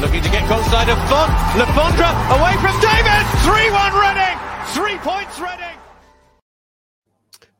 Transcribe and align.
Looking 0.00 0.22
to 0.22 0.30
get 0.30 0.48
goal 0.48 0.62
side 0.64 0.88
of 0.88 0.96
Font. 1.10 1.30
Lefondra 1.60 2.08
away 2.38 2.54
from 2.62 2.74
David. 2.80 3.22
3-1 3.44 3.92
Reading. 4.00 4.38
Three 4.72 4.96
points 4.98 5.38
Reading. 5.38 5.76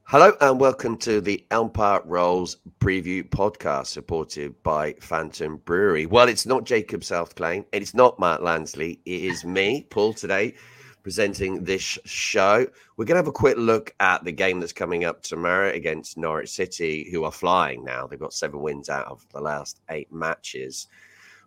Hello 0.05 0.33
and 0.41 0.58
welcome 0.58 0.96
to 0.96 1.20
the 1.20 1.44
Empire 1.50 2.00
Rolls 2.05 2.56
preview 2.80 3.28
podcast 3.28 3.88
supported 3.88 4.61
by 4.62 4.94
Phantom 5.00 5.58
Brewery. 5.58 6.06
Well, 6.06 6.28
it's 6.28 6.46
not 6.46 6.64
Jacob 6.64 7.02
Southclaim, 7.02 7.66
it's 7.72 7.94
not 7.94 8.18
Matt 8.18 8.41
Lansley, 8.41 8.98
it 9.05 9.20
is 9.24 9.44
me, 9.44 9.86
Paul, 9.91 10.14
today 10.14 10.55
presenting 11.02 11.64
this 11.64 11.98
show. 12.05 12.66
We're 12.96 13.05
going 13.05 13.14
to 13.14 13.20
have 13.20 13.27
a 13.27 13.33
quick 13.33 13.56
look 13.56 13.94
at 14.00 14.24
the 14.24 14.33
game 14.33 14.61
that's 14.61 14.72
coming 14.72 15.05
up 15.05 15.22
tomorrow 15.22 15.70
against 15.70 16.18
Norwich 16.18 16.50
City, 16.50 17.08
who 17.11 17.24
are 17.24 17.33
flying 17.33 17.84
now. 17.84 18.06
They've 18.06 18.18
got 18.18 18.34
seven 18.34 18.61
wins 18.61 18.88
out 18.88 19.06
of 19.06 19.27
the 19.33 19.41
last 19.41 19.80
eight 19.91 20.12
matches. 20.12 20.88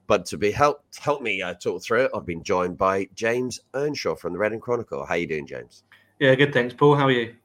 But 0.08 0.26
to 0.28 0.38
be 0.38 0.52
helped 0.52 1.00
help 1.00 1.22
me 1.22 1.42
uh, 1.42 1.54
talk 1.54 1.82
through 1.82 2.06
it, 2.06 2.12
I've 2.14 2.26
been 2.26 2.44
joined 2.44 2.78
by 2.78 3.08
James 3.16 3.60
Earnshaw 3.74 4.16
from 4.16 4.34
the 4.34 4.40
Reading 4.40 4.60
Chronicle. 4.60 5.06
How 5.06 5.16
you 5.16 5.28
doing, 5.28 5.48
James? 5.48 5.84
Yeah, 6.20 6.36
good. 6.36 6.54
Thanks, 6.54 6.74
Paul. 6.74 6.96
How 6.96 7.08
are 7.08 7.12
you? 7.12 7.36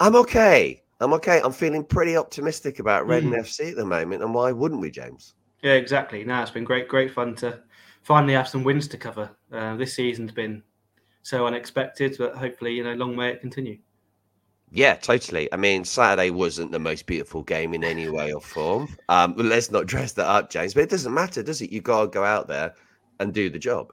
I'm 0.00 0.16
okay. 0.16 0.82
I'm 1.00 1.12
okay. 1.14 1.40
I'm 1.42 1.52
feeling 1.52 1.84
pretty 1.84 2.16
optimistic 2.16 2.78
about 2.78 3.06
Reading 3.06 3.30
mm. 3.30 3.40
FC 3.40 3.70
at 3.70 3.76
the 3.76 3.84
moment, 3.84 4.22
and 4.22 4.34
why 4.34 4.52
wouldn't 4.52 4.80
we, 4.80 4.90
James? 4.90 5.34
Yeah, 5.62 5.74
exactly. 5.74 6.24
Now 6.24 6.42
it's 6.42 6.50
been 6.50 6.64
great, 6.64 6.88
great 6.88 7.12
fun 7.12 7.34
to 7.36 7.60
finally 8.02 8.34
have 8.34 8.48
some 8.48 8.64
wins 8.64 8.88
to 8.88 8.98
cover. 8.98 9.30
Uh, 9.52 9.76
this 9.76 9.94
season's 9.94 10.32
been 10.32 10.62
so 11.22 11.46
unexpected, 11.46 12.16
but 12.18 12.34
hopefully, 12.34 12.74
you 12.74 12.84
know, 12.84 12.94
long 12.94 13.14
may 13.14 13.30
it 13.30 13.40
continue. 13.40 13.78
Yeah, 14.72 14.94
totally. 14.94 15.52
I 15.52 15.56
mean, 15.56 15.84
Saturday 15.84 16.30
wasn't 16.30 16.70
the 16.70 16.78
most 16.78 17.06
beautiful 17.06 17.42
game 17.42 17.74
in 17.74 17.82
any 17.82 18.08
way 18.08 18.32
or 18.32 18.40
form. 18.40 18.88
Um, 19.08 19.34
let's 19.36 19.70
not 19.70 19.86
dress 19.86 20.12
that 20.12 20.26
up, 20.26 20.50
James. 20.50 20.74
But 20.74 20.84
it 20.84 20.90
doesn't 20.90 21.12
matter, 21.12 21.42
does 21.42 21.60
it? 21.60 21.72
You 21.72 21.80
got 21.80 22.02
to 22.02 22.06
go 22.06 22.24
out 22.24 22.46
there 22.46 22.74
and 23.18 23.34
do 23.34 23.50
the 23.50 23.58
job. 23.58 23.92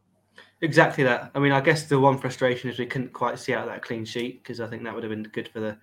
Exactly 0.61 1.03
that. 1.03 1.31
I 1.33 1.39
mean, 1.39 1.51
I 1.51 1.61
guess 1.61 1.85
the 1.85 1.99
one 1.99 2.17
frustration 2.17 2.69
is 2.69 2.77
we 2.77 2.85
couldn't 2.85 3.13
quite 3.13 3.39
see 3.39 3.53
out 3.53 3.67
that 3.67 3.83
clean 3.83 4.05
sheet 4.05 4.43
because 4.43 4.59
I 4.59 4.67
think 4.67 4.83
that 4.83 4.93
would 4.93 5.03
have 5.03 5.11
been 5.11 5.23
good 5.23 5.47
for 5.47 5.59
the 5.59 5.77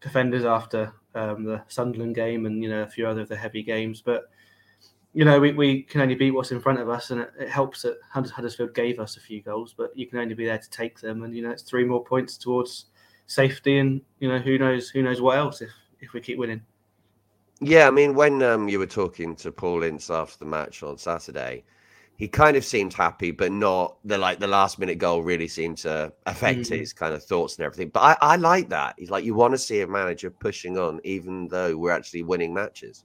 defenders 0.00 0.44
after 0.44 0.92
um, 1.14 1.44
the 1.44 1.62
Sunderland 1.68 2.14
game 2.14 2.46
and 2.46 2.62
you 2.62 2.70
know 2.70 2.82
a 2.82 2.86
few 2.86 3.06
other 3.06 3.22
of 3.22 3.28
the 3.28 3.36
heavy 3.36 3.62
games. 3.62 4.02
But 4.02 4.30
you 5.12 5.24
know, 5.24 5.40
we, 5.40 5.52
we 5.52 5.82
can 5.82 6.00
only 6.00 6.14
beat 6.14 6.30
what's 6.30 6.52
in 6.52 6.60
front 6.60 6.78
of 6.78 6.88
us, 6.88 7.10
and 7.10 7.20
it, 7.20 7.32
it 7.40 7.48
helps 7.48 7.82
that 7.82 7.98
Huddersfield 8.12 8.74
gave 8.74 9.00
us 9.00 9.16
a 9.16 9.20
few 9.20 9.42
goals, 9.42 9.74
but 9.76 9.90
you 9.96 10.06
can 10.06 10.20
only 10.20 10.34
be 10.34 10.46
there 10.46 10.58
to 10.58 10.70
take 10.70 11.00
them. 11.00 11.24
And 11.24 11.34
you 11.34 11.42
know, 11.42 11.50
it's 11.50 11.62
three 11.62 11.84
more 11.84 12.04
points 12.04 12.36
towards 12.36 12.86
safety, 13.30 13.78
and 13.78 14.00
you 14.18 14.28
know, 14.28 14.38
who 14.38 14.58
knows, 14.58 14.90
who 14.90 15.02
knows 15.02 15.20
what 15.20 15.38
else 15.38 15.62
if 15.62 15.70
if 16.00 16.12
we 16.12 16.20
keep 16.20 16.38
winning. 16.38 16.62
Yeah, 17.60 17.86
I 17.86 17.90
mean, 17.90 18.14
when 18.14 18.42
um, 18.42 18.68
you 18.68 18.78
were 18.78 18.86
talking 18.86 19.36
to 19.36 19.52
Paul 19.52 19.82
Ince 19.82 20.10
after 20.10 20.38
the 20.38 20.46
match 20.46 20.82
on 20.82 20.96
Saturday, 20.96 21.62
he 22.16 22.26
kind 22.26 22.56
of 22.56 22.64
seemed 22.64 22.92
happy, 22.92 23.30
but 23.30 23.52
not 23.52 23.96
the 24.04 24.18
like 24.18 24.40
the 24.40 24.46
last 24.46 24.78
minute 24.78 24.98
goal 24.98 25.22
really 25.22 25.46
seemed 25.46 25.78
to 25.78 26.12
affect 26.26 26.60
mm. 26.60 26.78
his 26.78 26.92
kind 26.92 27.14
of 27.14 27.22
thoughts 27.22 27.56
and 27.56 27.64
everything. 27.64 27.90
But 27.90 28.00
I, 28.00 28.32
I 28.32 28.36
like 28.36 28.68
that. 28.70 28.94
He's 28.98 29.10
like, 29.10 29.24
you 29.24 29.34
want 29.34 29.52
to 29.54 29.58
see 29.58 29.82
a 29.82 29.86
manager 29.86 30.30
pushing 30.30 30.78
on, 30.78 31.00
even 31.04 31.48
though 31.48 31.76
we're 31.76 31.92
actually 31.92 32.22
winning 32.22 32.52
matches. 32.52 33.04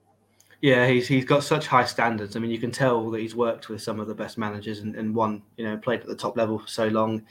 Yeah, 0.61 0.87
he's 0.87 1.07
he's 1.07 1.25
got 1.25 1.43
such 1.43 1.67
high 1.67 1.85
standards. 1.85 2.35
I 2.35 2.39
mean, 2.39 2.49
you 2.49 2.57
can 2.57 2.71
tell 2.71 3.11
that 3.11 3.21
he's 3.21 3.35
worked 3.35 3.69
with 3.69 3.81
some 3.81 3.99
of 3.99 4.07
the 4.07 4.15
best 4.15 4.37
managers 4.37 4.79
and, 4.79 4.95
and 4.95 5.13
won, 5.13 5.43
you 5.57 5.65
know, 5.65 5.77
played 5.77 5.99
at 5.99 6.07
the 6.07 6.15
top 6.15 6.37
level 6.37 6.57
for 6.57 6.67
so 6.67 6.87
long. 6.87 7.23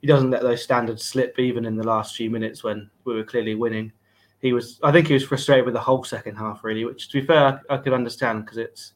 He 0.00 0.06
doesn't 0.06 0.30
let 0.30 0.42
those 0.42 0.62
standards 0.62 1.04
slip, 1.04 1.38
even 1.38 1.64
in 1.64 1.76
the 1.76 1.86
last 1.86 2.16
few 2.16 2.30
minutes 2.30 2.64
when 2.64 2.90
we 3.04 3.14
were 3.14 3.24
clearly 3.24 3.54
winning. 3.54 3.92
He 4.40 4.52
was, 4.54 4.80
I 4.82 4.90
think, 4.92 5.08
he 5.08 5.14
was 5.14 5.24
frustrated 5.24 5.66
with 5.66 5.74
the 5.74 5.80
whole 5.80 6.02
second 6.04 6.36
half, 6.36 6.64
really. 6.64 6.84
Which, 6.84 7.10
to 7.10 7.20
be 7.20 7.26
fair, 7.26 7.60
I, 7.70 7.74
I 7.74 7.76
could 7.76 7.92
understand 7.92 8.44
because 8.44 8.58
it's 8.58 8.94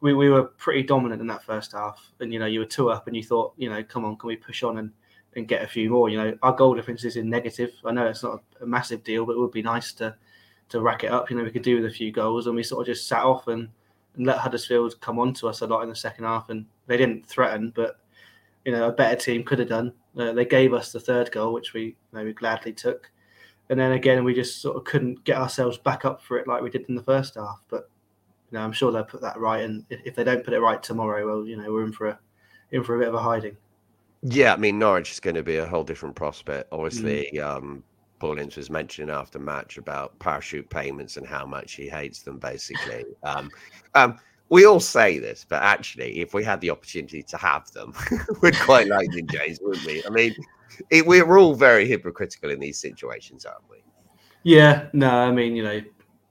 we, 0.00 0.14
we 0.14 0.30
were 0.30 0.44
pretty 0.44 0.82
dominant 0.82 1.20
in 1.20 1.26
that 1.26 1.42
first 1.42 1.72
half, 1.72 2.00
and 2.20 2.32
you 2.32 2.38
know, 2.38 2.46
you 2.46 2.60
were 2.60 2.66
two 2.66 2.90
up, 2.90 3.06
and 3.06 3.16
you 3.16 3.24
thought, 3.24 3.54
you 3.56 3.68
know, 3.68 3.82
come 3.82 4.04
on, 4.04 4.16
can 4.16 4.28
we 4.28 4.36
push 4.36 4.62
on 4.62 4.78
and 4.78 4.92
and 5.34 5.48
get 5.48 5.62
a 5.62 5.66
few 5.66 5.90
more? 5.90 6.08
You 6.08 6.18
know, 6.18 6.38
our 6.42 6.52
goal 6.52 6.74
difference 6.74 7.04
is 7.04 7.16
in 7.16 7.28
negative. 7.28 7.72
I 7.84 7.92
know 7.92 8.06
it's 8.06 8.22
not 8.22 8.40
a, 8.60 8.64
a 8.64 8.66
massive 8.66 9.02
deal, 9.04 9.26
but 9.26 9.32
it 9.32 9.38
would 9.38 9.50
be 9.50 9.62
nice 9.62 9.92
to 9.94 10.14
to 10.68 10.80
rack 10.80 11.04
it 11.04 11.10
up. 11.10 11.30
You 11.30 11.36
know, 11.36 11.44
we 11.44 11.50
could 11.50 11.62
do 11.62 11.76
with 11.76 11.86
a 11.86 11.94
few 11.94 12.12
goals, 12.12 12.46
and 12.46 12.54
we 12.54 12.62
sort 12.62 12.82
of 12.82 12.94
just 12.94 13.08
sat 13.08 13.24
off 13.24 13.48
and, 13.48 13.68
and 14.16 14.26
let 14.26 14.38
Huddersfield 14.38 15.00
come 15.00 15.18
on 15.18 15.34
to 15.34 15.48
us 15.48 15.60
a 15.60 15.66
lot 15.66 15.82
in 15.82 15.88
the 15.88 15.96
second 15.96 16.24
half, 16.24 16.50
and 16.50 16.66
they 16.86 16.96
didn't 16.96 17.26
threaten, 17.26 17.72
but 17.74 17.98
you 18.64 18.72
know, 18.72 18.88
a 18.88 18.92
better 18.92 19.16
team 19.16 19.44
could 19.44 19.58
have 19.58 19.68
done. 19.68 19.92
Uh, 20.18 20.32
they 20.32 20.44
gave 20.44 20.72
us 20.72 20.92
the 20.92 21.00
third 21.00 21.30
goal, 21.30 21.52
which 21.52 21.74
we 21.74 21.82
you 21.82 21.94
know, 22.12 22.24
we 22.24 22.32
gladly 22.32 22.72
took, 22.72 23.10
and 23.68 23.78
then 23.78 23.92
again 23.92 24.24
we 24.24 24.34
just 24.34 24.62
sort 24.62 24.76
of 24.76 24.84
couldn't 24.84 25.22
get 25.24 25.36
ourselves 25.36 25.76
back 25.78 26.04
up 26.04 26.22
for 26.22 26.38
it 26.38 26.48
like 26.48 26.62
we 26.62 26.70
did 26.70 26.88
in 26.88 26.94
the 26.94 27.02
first 27.02 27.34
half. 27.34 27.60
But 27.68 27.90
you 28.50 28.58
know, 28.58 28.64
I'm 28.64 28.72
sure 28.72 28.90
they'll 28.92 29.04
put 29.04 29.20
that 29.20 29.38
right, 29.38 29.64
and 29.64 29.84
if 29.90 30.14
they 30.14 30.24
don't 30.24 30.44
put 30.44 30.54
it 30.54 30.60
right 30.60 30.82
tomorrow, 30.82 31.26
well, 31.26 31.46
you 31.46 31.56
know, 31.56 31.70
we're 31.72 31.84
in 31.84 31.92
for 31.92 32.08
a 32.08 32.18
in 32.72 32.82
for 32.82 32.96
a 32.96 32.98
bit 32.98 33.08
of 33.08 33.14
a 33.14 33.20
hiding. 33.20 33.56
Yeah, 34.22 34.54
I 34.54 34.56
mean 34.56 34.78
Norwich 34.78 35.12
is 35.12 35.20
going 35.20 35.36
to 35.36 35.42
be 35.42 35.56
a 35.56 35.66
whole 35.66 35.84
different 35.84 36.16
prospect. 36.16 36.68
Obviously, 36.72 37.30
mm. 37.34 37.42
um, 37.42 37.84
Paul 38.18 38.38
Ince 38.38 38.56
was 38.56 38.70
mentioning 38.70 39.14
after 39.14 39.38
match 39.38 39.76
about 39.76 40.18
parachute 40.18 40.68
payments 40.70 41.16
and 41.16 41.26
how 41.26 41.44
much 41.44 41.74
he 41.74 41.88
hates 41.88 42.22
them. 42.22 42.38
Basically, 42.38 43.04
um, 43.22 43.50
um, 43.94 44.18
we 44.48 44.64
all 44.64 44.80
say 44.80 45.18
this, 45.18 45.44
but 45.48 45.62
actually, 45.62 46.20
if 46.20 46.34
we 46.34 46.44
had 46.44 46.60
the 46.60 46.70
opportunity 46.70 47.22
to 47.22 47.36
have 47.36 47.70
them, 47.72 47.94
we'd 48.42 48.58
quite 48.60 48.88
like 48.88 49.10
them, 49.12 49.26
James, 49.28 49.58
wouldn't 49.60 49.86
we? 49.86 50.04
I 50.04 50.10
mean, 50.10 50.34
it, 50.90 51.06
we're 51.06 51.38
all 51.38 51.54
very 51.54 51.86
hypocritical 51.86 52.50
in 52.50 52.60
these 52.60 52.78
situations, 52.78 53.44
aren't 53.44 53.68
we? 53.70 53.78
Yeah, 54.42 54.86
no, 54.92 55.10
I 55.10 55.32
mean, 55.32 55.56
you 55.56 55.64
know, 55.64 55.82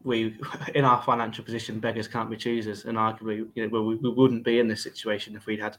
we 0.04 0.38
in 0.76 0.86
our 0.86 1.02
financial 1.04 1.44
position, 1.44 1.80
beggars 1.80 2.08
can't 2.08 2.30
be 2.30 2.38
choosers, 2.38 2.86
and 2.86 2.98
arguably, 2.98 3.48
you 3.56 3.68
know, 3.68 3.82
we, 3.82 3.96
we 3.96 4.10
wouldn't 4.10 4.44
be 4.44 4.60
in 4.60 4.68
this 4.68 4.84
situation 4.84 5.36
if 5.36 5.46
we'd 5.46 5.60
had 5.60 5.78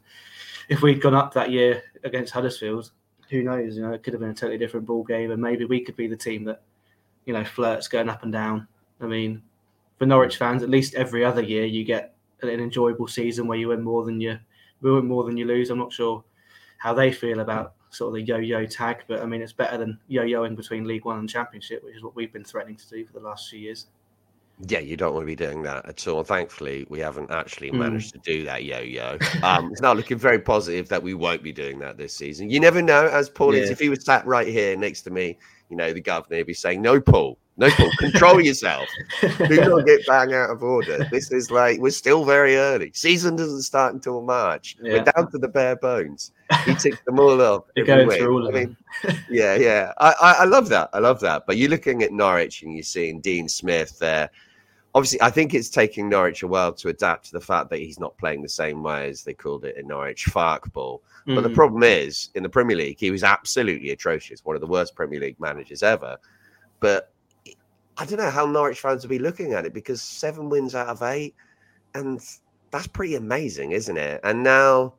if 0.69 0.83
we'd 0.83 1.01
gone 1.01 1.15
up 1.15 1.33
that 1.35 1.51
year 1.51 1.83
against 2.05 2.33
Huddersfield 2.33 2.91
who 3.31 3.43
knows? 3.43 3.77
You 3.77 3.83
know, 3.83 3.93
it 3.93 4.03
could 4.03 4.13
have 4.13 4.21
been 4.21 4.31
a 4.31 4.35
totally 4.35 4.59
different 4.59 4.87
ball 4.87 5.05
game, 5.05 5.31
and 5.31 5.41
maybe 5.41 5.65
we 5.65 5.81
could 5.81 5.97
be 5.97 6.07
the 6.07 6.17
team 6.17 6.45
that, 6.45 6.63
you 7.25 7.33
know, 7.33 7.45
flirts 7.45 7.89
going 7.89 8.09
up 8.09 8.23
and 8.23 8.33
down. 8.33 8.67
I 9.01 9.07
mean, 9.07 9.43
for 9.99 10.07
Norwich 10.07 10.37
fans, 10.37 10.63
at 10.63 10.71
least 10.71 10.95
every 10.95 11.25
other 11.25 11.43
year 11.43 11.65
you 11.65 11.85
get 11.85 12.15
an 12.43 12.49
enjoyable 12.49 13.09
season 13.09 13.47
where 13.47 13.59
you 13.59 13.69
win 13.69 13.83
more 13.83 14.05
than 14.05 14.21
you 14.21 14.39
win 14.83 15.07
more 15.07 15.25
than 15.25 15.37
you 15.37 15.47
lose. 15.47 15.71
I'm 15.71 15.79
not 15.79 15.93
sure 15.93 16.23
how 16.79 16.95
they 16.95 17.11
feel 17.11 17.41
about 17.41 17.75
sort 17.91 18.09
of 18.09 18.15
the 18.15 18.23
yo-yo 18.23 18.67
tag, 18.67 19.05
but 19.09 19.23
I 19.23 19.27
mean, 19.27 19.41
it's 19.41 19.53
better 19.53 19.79
than 19.79 19.99
yo-yoing 20.09 20.57
between 20.57 20.87
League 20.87 21.05
One 21.05 21.19
and 21.19 21.29
Championship, 21.29 21.83
which 21.83 21.97
is 21.97 22.03
what 22.03 22.15
we've 22.15 22.33
been 22.33 22.45
threatening 22.45 22.77
to 22.77 22.89
do 22.89 23.07
for 23.07 23.13
the 23.13 23.21
last 23.21 23.49
few 23.49 23.59
years. 23.59 23.87
Yeah, 24.69 24.79
you 24.79 24.97
don't 24.97 25.13
want 25.13 25.25
to 25.25 25.27
be 25.27 25.37
doing 25.37 25.63
that 25.65 25.87
at 25.87 26.09
all. 26.09 26.25
Thankfully, 26.25 26.87
we 26.89 26.99
haven't 26.99 27.31
actually 27.31 27.71
mm. 27.71 27.79
managed 27.79 28.13
to 28.15 28.19
do 28.21 28.43
that, 28.45 28.65
yo 28.65 28.81
yo. 28.81 29.19
Um, 29.43 29.71
it's 29.71 29.83
not 29.83 29.97
looking 29.97 30.17
very 30.17 30.39
positive 30.39 30.89
that 30.89 31.03
we 31.03 31.13
won't 31.13 31.43
be 31.43 31.53
doing 31.53 31.79
that 31.81 31.99
this 31.99 32.15
season. 32.15 32.49
You 32.49 32.61
never 32.61 32.81
know, 32.81 33.07
as 33.07 33.29
Paul 33.29 33.55
yeah. 33.55 33.63
is. 33.63 33.71
If 33.71 33.79
he 33.79 33.91
was 33.91 34.03
sat 34.03 34.27
right 34.27 34.47
here 34.47 34.75
next 34.77 35.03
to 35.03 35.11
me, 35.11 35.37
you 35.69 35.77
know, 35.77 35.93
the 35.93 36.01
governor 36.01 36.39
would 36.39 36.47
be 36.47 36.55
saying, 36.55 36.81
No, 36.81 37.01
Paul, 37.01 37.39
no, 37.57 37.71
Paul, 37.71 37.91
control 37.99 38.41
yourself. 38.41 38.89
Do 39.21 39.57
not 39.57 39.87
get 39.87 40.07
bang 40.07 40.35
out 40.35 40.51
of 40.51 40.63
order. 40.63 41.07
This 41.11 41.33
is 41.33 41.51
like, 41.51 41.81
we're 41.81 41.91
still 41.91 42.25
very 42.25 42.57
early. 42.57 42.93
Season 42.95 43.35
doesn't 43.35 43.63
start 43.63 43.95
until 43.95 44.21
March. 44.23 44.77
Yeah. 44.81 44.93
We're 44.93 45.05
down 45.05 45.31
to 45.31 45.39
the 45.39 45.49
bare 45.49 45.77
bones. 45.77 46.33
He 46.65 46.75
ticks 46.75 47.01
them 47.07 47.19
all 47.19 47.41
off. 47.41 47.65
You're 47.75 47.87
going 47.87 48.11
through 48.11 48.33
all 48.33 48.47
of 48.47 48.55
I 48.55 48.59
mean, 48.59 48.77
them. 49.03 49.17
yeah, 49.31 49.57
yeah. 49.57 49.93
I, 49.99 50.15
I, 50.21 50.33
I 50.41 50.45
love 50.45 50.69
that. 50.69 50.91
I 50.93 50.99
love 50.99 51.21
that. 51.21 51.47
But 51.47 51.57
you're 51.57 51.71
looking 51.71 52.03
at 52.03 52.13
Norwich 52.13 52.63
and 52.63 52.75
you're 52.75 52.83
seeing 52.83 53.21
Dean 53.21 53.49
Smith 53.49 53.99
there 53.99 54.31
obviously, 54.97 55.21
I 55.21 55.29
think 55.29 55.53
it's 55.53 55.69
taking 55.69 56.09
Norwich 56.09 56.43
a 56.43 56.49
while 56.49 56.73
to 56.73 56.89
adapt 56.89 57.27
to 57.27 57.33
the 57.33 57.41
fact 57.41 57.69
that 57.69 57.79
he's 57.81 58.01
not 58.01 58.17
playing 58.17 58.41
the 58.41 58.49
same 58.49 58.83
way 58.83 59.11
as 59.11 59.23
they 59.23 59.35
called 59.35 59.67
it 59.67 59.77
in 59.77 59.87
Norwich, 59.87 60.25
Farke 60.25 60.73
ball. 60.73 61.03
Mm. 61.29 61.35
But 61.35 61.43
the 61.43 61.51
mm. 61.51 61.55
problem 61.55 61.83
is, 61.83 62.31
in 62.35 62.43
the 62.43 62.49
Premier 62.49 62.77
League, 62.77 62.99
he 62.99 63.11
was 63.11 63.23
absolutely 63.23 63.91
atrocious, 63.91 64.43
one 64.43 64.57
of 64.57 64.63
the 64.63 64.67
worst 64.67 64.97
Premier 64.97 65.21
League 65.21 65.39
managers 65.39 65.83
ever. 65.83 66.17
But 66.81 67.13
I 67.99 68.05
don't 68.05 68.19
know 68.19 68.31
how 68.31 68.47
Norwich 68.47 68.81
fans 68.81 69.03
will 69.03 69.11
be 69.11 69.19
looking 69.19 69.53
at 69.55 69.65
it 69.65 69.73
because 69.73 70.03
seven 70.03 70.49
wins 70.49 70.75
out 70.75 70.89
of 70.89 71.03
eight, 71.03 71.35
and 71.95 72.21
that's 72.71 72.87
pretty 72.87 73.15
amazing, 73.15 73.73
isn't 73.73 73.97
it? 73.97 74.21
And 74.23 74.43
now 74.43 74.95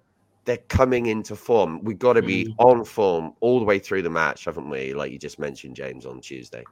they're 0.45 0.57
coming 0.69 1.07
into 1.07 1.35
form. 1.35 1.83
We've 1.83 1.99
got 1.99 2.13
to 2.13 2.21
be 2.21 2.45
mm. 2.45 2.55
on 2.57 2.85
form 2.85 3.33
all 3.41 3.59
the 3.59 3.65
way 3.65 3.79
through 3.79 4.01
the 4.01 4.09
match, 4.09 4.45
haven't 4.45 4.69
we? 4.69 4.93
Like 4.93 5.11
you 5.11 5.19
just 5.19 5.39
mentioned, 5.39 5.75
James, 5.75 6.05
on 6.05 6.21
Tuesday. 6.21 6.63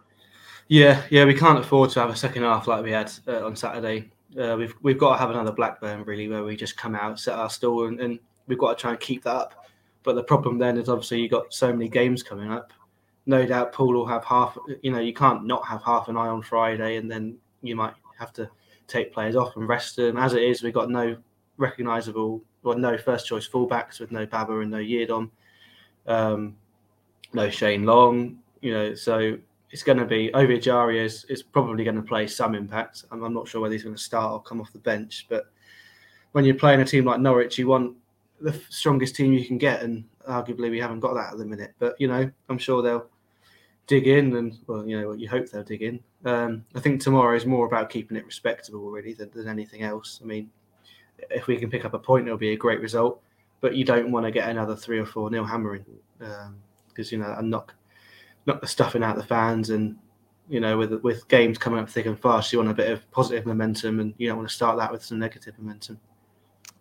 Yeah, 0.68 1.04
yeah, 1.12 1.26
we 1.26 1.36
can't 1.36 1.60
afford 1.60 1.92
to 1.92 2.00
have 2.00 2.10
a 2.10 2.16
second 2.16 2.44
half 2.44 2.68
like 2.68 2.84
we 2.84 2.92
had 2.92 3.12
uh, 3.28 3.46
on 3.46 3.56
Saturday. 3.56 4.10
Uh, 4.40 4.56
we've 4.58 4.74
we've 4.82 4.98
got 4.98 5.14
to 5.14 5.20
have 5.20 5.30
another 5.30 5.52
Blackburn 5.52 6.04
really, 6.06 6.28
where 6.28 6.44
we 6.44 6.56
just 6.56 6.76
come 6.76 6.96
out, 6.96 7.20
set 7.20 7.38
our 7.38 7.50
stall, 7.50 7.86
and, 7.86 8.00
and 8.00 8.20
we've 8.48 8.58
got 8.58 8.78
to 8.78 8.82
try 8.82 8.92
and 8.92 9.00
keep 9.00 9.24
that 9.26 9.36
up. 9.36 9.66
But 10.04 10.16
the 10.16 10.24
problem 10.24 10.58
then 10.58 10.78
is 10.78 10.90
obviously 10.90 11.22
you've 11.22 11.32
got 11.32 11.54
so 11.54 11.72
many 11.72 11.90
games 11.90 12.24
coming 12.24 12.52
up. 12.52 12.72
No 13.26 13.46
doubt 13.46 13.74
Paul 13.74 13.94
will 13.94 14.06
have 14.06 14.24
half. 14.24 14.58
You 14.82 14.92
know, 14.92 15.00
you 15.00 15.14
can't 15.14 15.46
not 15.46 15.66
have 15.68 15.82
half 15.84 16.08
an 16.08 16.18
eye 16.18 16.28
on 16.28 16.42
Friday, 16.42 16.98
and 16.98 17.10
then 17.10 17.38
you 17.62 17.76
might 17.76 17.94
have 18.20 18.34
to 18.34 18.50
take 18.88 19.14
players 19.14 19.36
off 19.36 19.56
and 19.56 19.68
rest 19.68 19.96
them. 19.96 20.18
As 20.18 20.34
it 20.34 20.44
is, 20.44 20.62
we've 20.62 20.74
got 20.74 20.90
no 20.90 21.18
recognisable 21.58 22.44
or 22.64 22.76
no 22.76 22.98
first 22.98 23.28
choice 23.28 23.48
fullbacks 23.48 24.00
with 24.00 24.12
no 24.12 24.26
Baba 24.26 24.60
and 24.60 24.72
no 24.72 24.78
Yiadom, 24.78 25.30
um, 26.08 26.56
no 27.34 27.50
Shane 27.50 27.84
Long. 27.84 28.40
You 28.62 28.74
know, 28.74 28.96
so 28.96 29.38
it's 29.72 29.84
going 29.84 29.98
to 29.98 30.06
be 30.06 30.34
Ovie 30.34 30.60
Ejaria 30.60 31.04
is, 31.04 31.26
is 31.26 31.44
probably 31.44 31.84
going 31.84 31.96
to 31.96 32.02
play 32.02 32.28
some 32.28 32.56
impact. 32.56 33.06
I'm, 33.12 33.24
I'm, 33.24 33.34
not 33.34 33.48
sure 33.48 33.62
whether 33.62 33.74
he's 33.74 33.84
going 33.84 33.96
to 33.96 34.02
start 34.02 34.32
or 34.32 34.42
come 34.42 34.62
off 34.62 34.72
the 34.72 34.80
bench, 34.80 35.26
but 35.30 35.46
when 36.32 36.46
you're 36.46 36.56
playing 36.56 36.82
a 36.82 36.86
team 36.86 37.06
like 37.06 37.20
Norwich, 37.20 37.58
you 37.58 37.68
want 37.68 37.96
the 38.42 38.60
strongest 38.70 39.16
team 39.16 39.34
you 39.34 39.46
can 39.46 39.58
get, 39.58 39.82
and 39.82 40.04
arguably 40.28 40.70
we 40.70 40.80
haven't 40.80 41.00
got 41.00 41.14
that 41.14 41.34
at 41.34 41.38
the 41.38 41.46
minute. 41.46 41.74
But 41.80 41.96
you 42.00 42.08
know, 42.08 42.30
I'm 42.50 42.58
sure 42.58 42.82
they'll 42.82 43.08
dig 43.88 44.08
in, 44.08 44.36
and 44.36 44.58
well, 44.68 44.88
you 44.88 45.00
know, 45.00 45.14
you 45.14 45.30
hope 45.30 45.50
they'll 45.50 45.64
dig 45.64 45.82
in. 45.82 46.00
Um, 46.26 46.66
I 46.76 46.80
think 46.80 47.02
tomorrow 47.02 47.36
is 47.36 47.46
more 47.46 47.66
about 47.66 47.90
keeping 47.90 48.18
it 48.18 48.26
respectable, 48.26 48.90
really, 48.92 49.14
than, 49.14 49.30
than 49.34 49.48
anything 49.48 49.84
else. 49.84 50.20
I 50.24 50.26
mean, 50.26 50.50
if 51.30 51.48
we 51.48 51.58
can 51.58 51.70
pick 51.70 51.86
up 51.86 51.94
a 51.94 52.00
point, 52.00 52.28
it'll 52.28 52.38
be 52.38 52.54
a 52.54 52.58
great 52.58 52.82
result. 52.82 53.22
But 53.62 53.76
you 53.76 53.86
don't 53.86 54.12
want 54.12 54.26
to 54.26 54.32
get 54.32 54.50
another 54.50 54.76
three 54.76 55.00
or 55.00 55.06
four 55.06 55.30
nil 55.30 55.46
hammering 55.46 55.86
because 56.20 56.48
um, 56.48 56.56
you 56.98 57.18
know 57.18 57.34
I'm 57.38 57.50
not 57.50 57.72
not 58.46 58.62
the 58.62 58.68
stuffing 58.68 59.04
out 59.04 59.16
the 59.16 59.24
fans 59.24 59.70
and 59.70 59.96
you 60.48 60.60
know 60.60 60.78
with 60.78 60.94
with 61.02 61.28
games 61.28 61.58
coming 61.58 61.80
up 61.80 61.90
thick 61.90 62.06
and 62.06 62.20
fast 62.20 62.52
you 62.52 62.60
want 62.60 62.70
a 62.70 62.74
bit 62.74 62.92
of 62.92 63.10
positive 63.12 63.46
momentum 63.46 64.00
and 64.00 64.14
you 64.18 64.28
don't 64.28 64.38
want 64.38 64.48
to 64.48 64.54
start 64.54 64.78
that 64.78 64.92
with 64.92 65.04
some 65.04 65.18
negative 65.18 65.58
momentum 65.58 66.00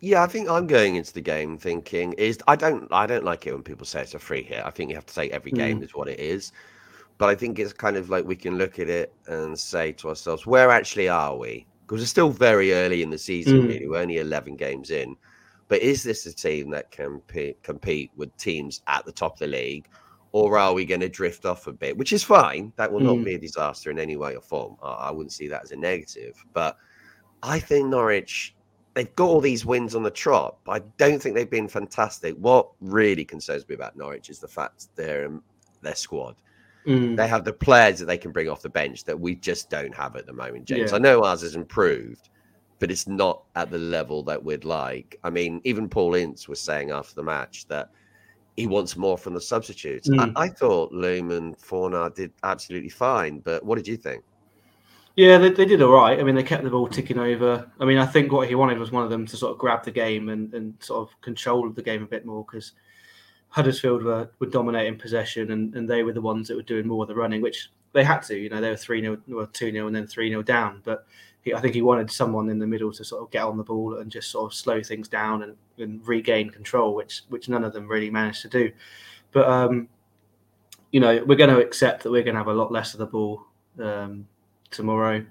yeah 0.00 0.22
i 0.22 0.26
think 0.26 0.48
i'm 0.48 0.66
going 0.66 0.96
into 0.96 1.12
the 1.12 1.20
game 1.20 1.56
thinking 1.56 2.12
is 2.14 2.38
i 2.46 2.54
don't 2.54 2.92
i 2.92 3.06
don't 3.06 3.24
like 3.24 3.46
it 3.46 3.52
when 3.52 3.62
people 3.62 3.86
say 3.86 4.02
it's 4.02 4.14
a 4.14 4.18
free 4.18 4.42
hit 4.42 4.62
i 4.64 4.70
think 4.70 4.90
you 4.90 4.96
have 4.96 5.06
to 5.06 5.14
take 5.14 5.32
every 5.32 5.50
hmm. 5.50 5.56
game 5.56 5.80
mm. 5.80 5.84
is 5.84 5.94
what 5.94 6.08
it 6.08 6.20
is 6.20 6.52
but 7.18 7.28
i 7.28 7.34
think 7.34 7.58
it's 7.58 7.72
kind 7.72 7.96
of 7.96 8.10
like 8.10 8.24
we 8.24 8.36
can 8.36 8.58
look 8.58 8.78
at 8.78 8.88
it 8.88 9.12
and 9.26 9.58
say 9.58 9.92
to 9.92 10.08
ourselves 10.08 10.46
where 10.46 10.70
actually 10.70 11.08
are 11.08 11.36
we 11.36 11.66
because 11.86 12.00
it's 12.00 12.10
still 12.10 12.30
very 12.30 12.72
early 12.72 13.02
in 13.02 13.10
the 13.10 13.18
season 13.18 13.62
mm. 13.62 13.68
really 13.68 13.88
we're 13.88 13.98
only 13.98 14.18
11 14.18 14.56
games 14.56 14.90
in 14.90 15.16
but 15.68 15.80
is 15.80 16.02
this 16.02 16.26
a 16.26 16.32
team 16.32 16.70
that 16.70 16.90
can 16.90 17.20
p- 17.26 17.56
compete 17.62 18.10
with 18.16 18.34
teams 18.36 18.82
at 18.86 19.04
the 19.04 19.12
top 19.12 19.34
of 19.34 19.38
the 19.38 19.46
league 19.46 19.88
or 20.34 20.58
are 20.58 20.74
we 20.74 20.84
going 20.84 21.00
to 21.00 21.08
drift 21.08 21.46
off 21.46 21.68
a 21.68 21.72
bit? 21.72 21.96
Which 21.96 22.12
is 22.12 22.24
fine. 22.24 22.72
That 22.74 22.92
will 22.92 22.98
not 22.98 23.18
mm. 23.18 23.24
be 23.24 23.34
a 23.36 23.38
disaster 23.38 23.92
in 23.92 24.00
any 24.00 24.16
way 24.16 24.34
or 24.34 24.40
form. 24.40 24.76
I, 24.82 24.88
I 24.88 25.10
wouldn't 25.12 25.30
see 25.30 25.46
that 25.46 25.62
as 25.62 25.70
a 25.70 25.76
negative. 25.76 26.44
But 26.52 26.76
I 27.44 27.60
think 27.60 27.86
Norwich, 27.86 28.56
they've 28.94 29.14
got 29.14 29.28
all 29.28 29.40
these 29.40 29.64
wins 29.64 29.94
on 29.94 30.02
the 30.02 30.10
trot, 30.10 30.56
but 30.64 30.72
I 30.72 30.84
don't 30.98 31.22
think 31.22 31.36
they've 31.36 31.48
been 31.48 31.68
fantastic. 31.68 32.34
What 32.34 32.68
really 32.80 33.24
concerns 33.24 33.68
me 33.68 33.76
about 33.76 33.96
Norwich 33.96 34.28
is 34.28 34.40
the 34.40 34.48
fact 34.48 34.88
their 34.96 35.26
um, 35.26 35.44
their 35.82 35.94
squad. 35.94 36.34
Mm. 36.86 37.16
They 37.16 37.28
have 37.28 37.44
the 37.44 37.52
players 37.52 37.98
that 37.98 38.06
they 38.06 38.18
can 38.18 38.30
bring 38.30 38.48
off 38.48 38.62
the 38.62 38.68
bench 38.68 39.04
that 39.04 39.18
we 39.18 39.34
just 39.36 39.70
don't 39.70 39.94
have 39.94 40.16
at 40.16 40.26
the 40.26 40.32
moment, 40.32 40.66
James. 40.66 40.90
Yeah. 40.90 40.96
I 40.96 41.00
know 41.00 41.24
ours 41.24 41.42
has 41.42 41.54
improved, 41.54 42.28
but 42.78 42.90
it's 42.90 43.08
not 43.08 43.42
at 43.56 43.70
the 43.70 43.78
level 43.78 44.22
that 44.24 44.42
we'd 44.42 44.64
like. 44.64 45.18
I 45.24 45.30
mean, 45.30 45.60
even 45.64 45.88
Paul 45.88 46.14
Ince 46.14 46.48
was 46.48 46.60
saying 46.60 46.90
after 46.90 47.14
the 47.14 47.22
match 47.22 47.66
that 47.68 47.90
he 48.56 48.66
wants 48.66 48.96
more 48.96 49.18
from 49.18 49.34
the 49.34 49.40
substitutes. 49.40 50.08
Mm. 50.08 50.32
I, 50.36 50.44
I, 50.44 50.48
thought 50.48 50.92
Loum 50.92 51.30
and 51.30 51.56
did 52.14 52.32
absolutely 52.42 52.90
fine, 52.90 53.40
but 53.40 53.64
what 53.64 53.76
did 53.76 53.88
you 53.88 53.96
think? 53.96 54.22
Yeah, 55.16 55.38
they, 55.38 55.50
they 55.50 55.64
did 55.64 55.80
all 55.80 55.92
right. 55.92 56.18
I 56.18 56.22
mean, 56.22 56.34
they 56.34 56.42
kept 56.42 56.64
the 56.64 56.70
ball 56.70 56.88
ticking 56.88 57.18
over. 57.18 57.70
I 57.80 57.84
mean, 57.84 57.98
I 57.98 58.06
think 58.06 58.32
what 58.32 58.48
he 58.48 58.54
wanted 58.54 58.78
was 58.78 58.90
one 58.90 59.04
of 59.04 59.10
them 59.10 59.26
to 59.26 59.36
sort 59.36 59.52
of 59.52 59.58
grab 59.58 59.84
the 59.84 59.90
game 59.90 60.28
and, 60.28 60.52
and 60.54 60.74
sort 60.80 61.08
of 61.08 61.20
control 61.20 61.68
the 61.70 61.82
game 61.82 62.02
a 62.02 62.06
bit 62.06 62.26
more 62.26 62.44
because 62.44 62.72
Huddersfield 63.54 64.02
were, 64.02 64.28
were 64.40 64.48
dominating 64.48 64.98
possession 64.98 65.52
and, 65.52 65.72
and 65.76 65.88
they 65.88 66.02
were 66.02 66.12
the 66.12 66.20
ones 66.20 66.48
that 66.48 66.56
were 66.56 66.62
doing 66.62 66.88
more 66.88 67.04
of 67.04 67.08
the 67.08 67.14
running, 67.14 67.40
which 67.40 67.70
they 67.92 68.02
had 68.02 68.18
to. 68.22 68.36
You 68.36 68.48
know, 68.48 68.60
they 68.60 68.70
were 68.70 68.76
3 68.76 69.00
0, 69.00 69.18
well, 69.28 69.46
2 69.46 69.70
0 69.70 69.86
and 69.86 69.94
then 69.94 70.08
3 70.08 70.28
0 70.28 70.42
down. 70.42 70.82
But 70.84 71.06
he, 71.42 71.54
I 71.54 71.60
think 71.60 71.72
he 71.72 71.80
wanted 71.80 72.10
someone 72.10 72.50
in 72.50 72.58
the 72.58 72.66
middle 72.66 72.90
to 72.90 73.04
sort 73.04 73.22
of 73.22 73.30
get 73.30 73.44
on 73.44 73.56
the 73.56 73.62
ball 73.62 73.98
and 73.98 74.10
just 74.10 74.32
sort 74.32 74.50
of 74.50 74.58
slow 74.58 74.82
things 74.82 75.06
down 75.06 75.44
and, 75.44 75.56
and 75.78 76.04
regain 76.04 76.50
control, 76.50 76.96
which 76.96 77.22
which 77.28 77.48
none 77.48 77.62
of 77.62 77.72
them 77.72 77.86
really 77.86 78.10
managed 78.10 78.42
to 78.42 78.48
do. 78.48 78.72
But 79.30 79.48
um, 79.48 79.88
you 80.90 80.98
know, 80.98 81.22
we're 81.24 81.36
going 81.36 81.54
to 81.54 81.60
accept 81.60 82.02
that 82.02 82.10
we're 82.10 82.24
going 82.24 82.34
to 82.34 82.40
have 82.40 82.48
a 82.48 82.52
lot 82.52 82.72
less 82.72 82.92
of 82.92 82.98
the 82.98 83.06
ball 83.06 83.44
um, 83.80 84.26
tomorrow. 84.72 85.24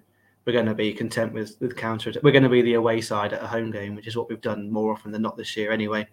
We're 0.46 0.54
going 0.54 0.68
to 0.68 0.74
be 0.74 0.94
content 0.94 1.34
with 1.34 1.58
with 1.60 1.76
counter. 1.76 2.14
We're 2.24 2.32
going 2.32 2.44
to 2.44 2.50
be 2.50 2.62
the 2.62 2.76
away 2.76 3.02
side 3.02 3.34
at 3.34 3.44
a 3.44 3.48
home 3.48 3.70
game, 3.70 3.96
which 3.96 4.08
is 4.08 4.16
what 4.16 4.30
we've 4.30 4.40
done 4.40 4.72
more 4.72 4.94
often 4.94 5.12
than 5.12 5.22
not 5.22 5.36
this 5.36 5.58
year, 5.58 5.74
anyway. 5.74 6.08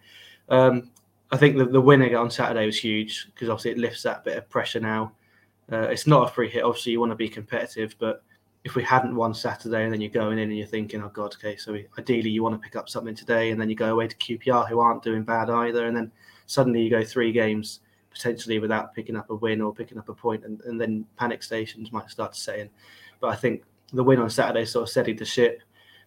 Um, 0.49 0.90
I 1.32 1.37
think 1.37 1.56
the, 1.56 1.64
the 1.64 1.80
winner 1.80 2.16
on 2.16 2.30
Saturday 2.30 2.66
was 2.66 2.78
huge 2.78 3.28
because 3.32 3.49
obviously 3.49 3.72
it 3.72 3.78
lifts 3.78 4.02
that 4.02 4.25
bit 4.25 4.37
of 4.37 4.49
pressure 4.49 4.80
now. 4.80 5.12
Uh, 5.70 5.82
it's 5.82 6.06
not 6.06 6.28
a 6.28 6.32
free 6.32 6.49
hit. 6.49 6.64
Obviously, 6.64 6.92
you 6.92 7.00
want 7.00 7.12
to 7.12 7.16
be 7.16 7.28
competitive, 7.28 7.94
but 7.99 8.25
if 8.64 8.75
we 8.75 8.82
hadn't 8.82 9.14
won 9.14 9.32
Saturday 9.32 9.84
and 9.84 9.92
then 9.92 10.00
you're 10.00 10.10
going 10.10 10.38
in 10.38 10.49
and 10.49 10.58
you're 10.58 10.66
thinking, 10.66 11.02
oh 11.02 11.08
God, 11.08 11.34
okay, 11.34 11.56
so 11.56 11.72
we, 11.72 11.87
ideally 11.99 12.30
you 12.30 12.42
want 12.42 12.54
to 12.54 12.58
pick 12.58 12.76
up 12.76 12.88
something 12.88 13.14
today, 13.14 13.50
and 13.50 13.60
then 13.60 13.70
you 13.70 13.76
go 13.76 13.92
away 13.92 14.08
to 14.08 14.16
QPR 14.16 14.68
who 14.68 14.80
aren't 14.80 15.02
doing 15.02 15.22
bad 15.22 15.49
either, 15.49 15.87
and 15.87 15.96
then 15.96 16.10
suddenly 16.46 16.82
you 16.82 16.90
go 16.90 17.04
three 17.04 17.32
games 17.32 17.80
potentially 18.10 18.58
without 18.58 18.92
picking 18.92 19.16
up 19.16 19.30
a 19.30 19.34
win 19.34 19.60
or 19.60 19.72
picking 19.72 19.99
up 19.99 20.08
a 20.08 20.14
point, 20.14 20.44
and, 20.44 20.60
and 20.62 20.80
then 20.80 21.06
panic 21.16 21.42
stations 21.42 21.92
might 21.92 22.10
start 22.10 22.32
to 22.32 22.40
set 22.40 22.58
in. 22.58 22.68
But 23.20 23.28
I 23.28 23.37
think 23.37 23.62
the 23.92 24.04
win 24.04 24.18
on 24.18 24.28
Saturday 24.28 24.64
sort 24.64 24.82
of 24.82 24.88
steadied 24.88 25.18
the 25.18 25.25
ship. 25.25 25.62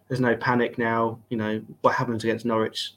There's 0.08 0.20
no 0.20 0.36
panic 0.36 0.78
now. 0.78 1.20
You 1.30 1.38
know 1.38 1.62
what 1.82 1.96
happens 1.96 2.24
against 2.24 2.46
Norwich. 2.46 2.94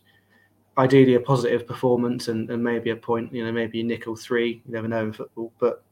Ideally, 0.79 1.15
a 1.15 1.21
positive 1.21 1.67
performance 1.67 2.29
and, 2.29 2.51
and 2.51 2.63
maybe 2.63 2.91
a 2.91 2.97
point. 2.97 3.33
You 3.33 3.45
know, 3.45 3.53
maybe 3.53 3.81
a 3.81 3.85
nickel 3.85 4.17
three. 4.17 4.63
You 4.67 4.73
never 4.73 4.89
know 4.89 5.05
in 5.05 5.13
football, 5.13 5.53
but 5.59 5.83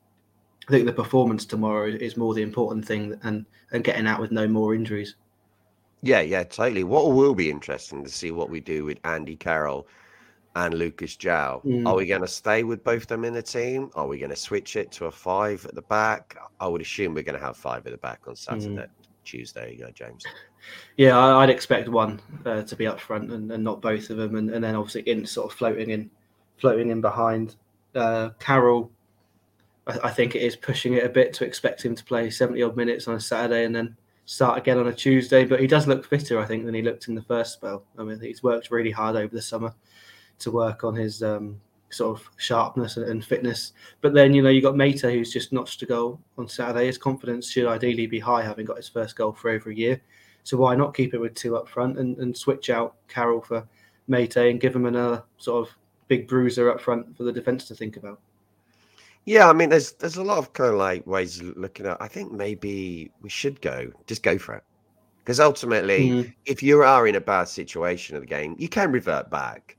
I 0.68 0.70
think 0.70 0.86
the 0.86 0.92
performance 0.92 1.44
tomorrow 1.44 1.88
is 1.88 2.16
more 2.16 2.34
the 2.34 2.42
important 2.42 2.84
thing, 2.84 3.18
and 3.22 3.46
and 3.72 3.82
getting 3.82 4.06
out 4.06 4.20
with 4.20 4.30
no 4.30 4.46
more 4.46 4.74
injuries. 4.74 5.16
Yeah, 6.02 6.20
yeah, 6.20 6.44
totally. 6.44 6.84
What 6.84 7.12
will 7.12 7.34
be 7.34 7.50
interesting 7.50 8.04
to 8.04 8.10
see 8.10 8.30
what 8.30 8.50
we 8.50 8.60
do 8.60 8.84
with 8.84 8.98
Andy 9.04 9.36
Carroll 9.36 9.86
and 10.56 10.74
Lucas 10.74 11.16
João. 11.16 11.64
Mm. 11.64 11.86
Are 11.86 11.96
we 11.96 12.06
going 12.06 12.20
to 12.20 12.28
stay 12.28 12.62
with 12.62 12.84
both 12.84 13.06
them 13.06 13.24
in 13.24 13.34
the 13.34 13.42
team? 13.42 13.90
Are 13.94 14.06
we 14.06 14.18
going 14.18 14.30
to 14.30 14.36
switch 14.36 14.76
it 14.76 14.92
to 14.92 15.06
a 15.06 15.10
five 15.10 15.64
at 15.66 15.74
the 15.74 15.82
back? 15.82 16.36
I 16.60 16.68
would 16.68 16.80
assume 16.80 17.14
we're 17.14 17.24
going 17.24 17.38
to 17.38 17.44
have 17.44 17.56
five 17.56 17.86
at 17.86 17.92
the 17.92 17.98
back 17.98 18.20
on 18.26 18.36
Saturday, 18.36 18.68
mm. 18.68 18.88
Tuesday, 19.24 19.80
uh, 19.84 19.90
James. 19.90 20.24
Yeah, 20.96 21.18
I'd 21.18 21.50
expect 21.50 21.88
one 21.88 22.20
uh, 22.46 22.62
to 22.62 22.76
be 22.76 22.86
up 22.86 22.98
front 22.98 23.30
and, 23.30 23.52
and, 23.52 23.62
not 23.62 23.82
both 23.82 24.08
of 24.08 24.16
them, 24.16 24.36
and, 24.36 24.48
and, 24.48 24.64
then 24.64 24.74
obviously 24.74 25.02
in 25.02 25.26
sort 25.26 25.52
of 25.52 25.58
floating 25.58 25.90
in, 25.90 26.10
floating 26.56 26.88
in 26.88 27.02
behind. 27.02 27.56
Uh, 27.94 28.30
Carroll 28.40 28.90
I, 29.86 29.98
I 30.04 30.10
think 30.10 30.34
it 30.34 30.42
is 30.42 30.56
pushing 30.56 30.94
it 30.94 31.04
a 31.04 31.08
bit 31.08 31.32
to 31.34 31.44
expect 31.44 31.84
him 31.84 31.94
to 31.94 32.04
play 32.04 32.30
70 32.30 32.62
odd 32.62 32.76
minutes 32.76 33.08
on 33.08 33.14
a 33.14 33.20
Saturday 33.20 33.64
and 33.64 33.74
then 33.74 33.96
start 34.26 34.58
again 34.58 34.78
on 34.78 34.88
a 34.88 34.92
Tuesday. 34.92 35.44
But 35.44 35.60
he 35.60 35.66
does 35.66 35.86
look 35.86 36.04
fitter, 36.04 36.40
I 36.40 36.46
think, 36.46 36.64
than 36.64 36.74
he 36.74 36.82
looked 36.82 37.08
in 37.08 37.14
the 37.14 37.22
first 37.22 37.54
spell. 37.54 37.84
I 37.98 38.02
mean, 38.02 38.20
he's 38.20 38.42
worked 38.42 38.70
really 38.70 38.90
hard 38.90 39.16
over 39.16 39.34
the 39.34 39.42
summer 39.42 39.74
to 40.40 40.50
work 40.50 40.84
on 40.84 40.94
his 40.94 41.22
um, 41.22 41.60
sort 41.94 42.18
of 42.18 42.30
sharpness 42.36 42.96
and, 42.96 43.06
and 43.06 43.24
fitness. 43.24 43.72
But 44.00 44.14
then 44.14 44.34
you 44.34 44.42
know 44.42 44.50
you 44.50 44.60
got 44.62 44.74
Meite 44.74 45.12
who's 45.12 45.32
just 45.32 45.52
notched 45.52 45.82
a 45.82 45.86
goal 45.86 46.20
on 46.38 46.48
Saturday. 46.48 46.86
His 46.86 46.98
confidence 46.98 47.50
should 47.50 47.66
ideally 47.66 48.06
be 48.06 48.18
high, 48.18 48.42
having 48.42 48.66
got 48.66 48.76
his 48.76 48.88
first 48.88 49.16
goal 49.16 49.32
for 49.32 49.50
over 49.50 49.70
a 49.70 49.74
year. 49.74 50.00
So 50.42 50.58
why 50.58 50.76
not 50.76 50.94
keep 50.94 51.14
it 51.14 51.18
with 51.18 51.34
two 51.34 51.56
up 51.56 51.68
front 51.68 51.98
and, 51.98 52.18
and 52.18 52.36
switch 52.36 52.68
out 52.68 52.96
Carroll 53.08 53.40
for 53.40 53.66
Meite 54.08 54.50
and 54.50 54.60
give 54.60 54.76
him 54.76 54.86
another 54.86 55.22
sort 55.38 55.66
of 55.66 55.74
big 56.08 56.28
bruiser 56.28 56.70
up 56.70 56.80
front 56.80 57.16
for 57.16 57.22
the 57.22 57.32
defence 57.32 57.66
to 57.68 57.74
think 57.74 57.96
about? 57.96 58.20
Yeah, 59.24 59.48
I 59.48 59.54
mean, 59.54 59.70
there's 59.70 59.92
there's 59.92 60.16
a 60.16 60.22
lot 60.22 60.38
of 60.38 60.52
kind 60.52 60.70
of 60.70 60.76
like 60.76 61.06
ways 61.06 61.40
of 61.40 61.56
looking 61.56 61.86
at. 61.86 61.96
I 62.00 62.08
think 62.08 62.30
maybe 62.30 63.10
we 63.22 63.30
should 63.30 63.60
go, 63.62 63.90
just 64.06 64.22
go 64.22 64.36
for 64.36 64.54
it, 64.54 64.64
because 65.20 65.40
ultimately, 65.40 66.10
mm. 66.10 66.34
if 66.44 66.62
you 66.62 66.82
are 66.82 67.06
in 67.06 67.14
a 67.14 67.20
bad 67.20 67.44
situation 67.44 68.16
of 68.16 68.22
the 68.22 68.28
game, 68.28 68.54
you 68.58 68.68
can 68.68 68.92
revert 68.92 69.30
back. 69.30 69.78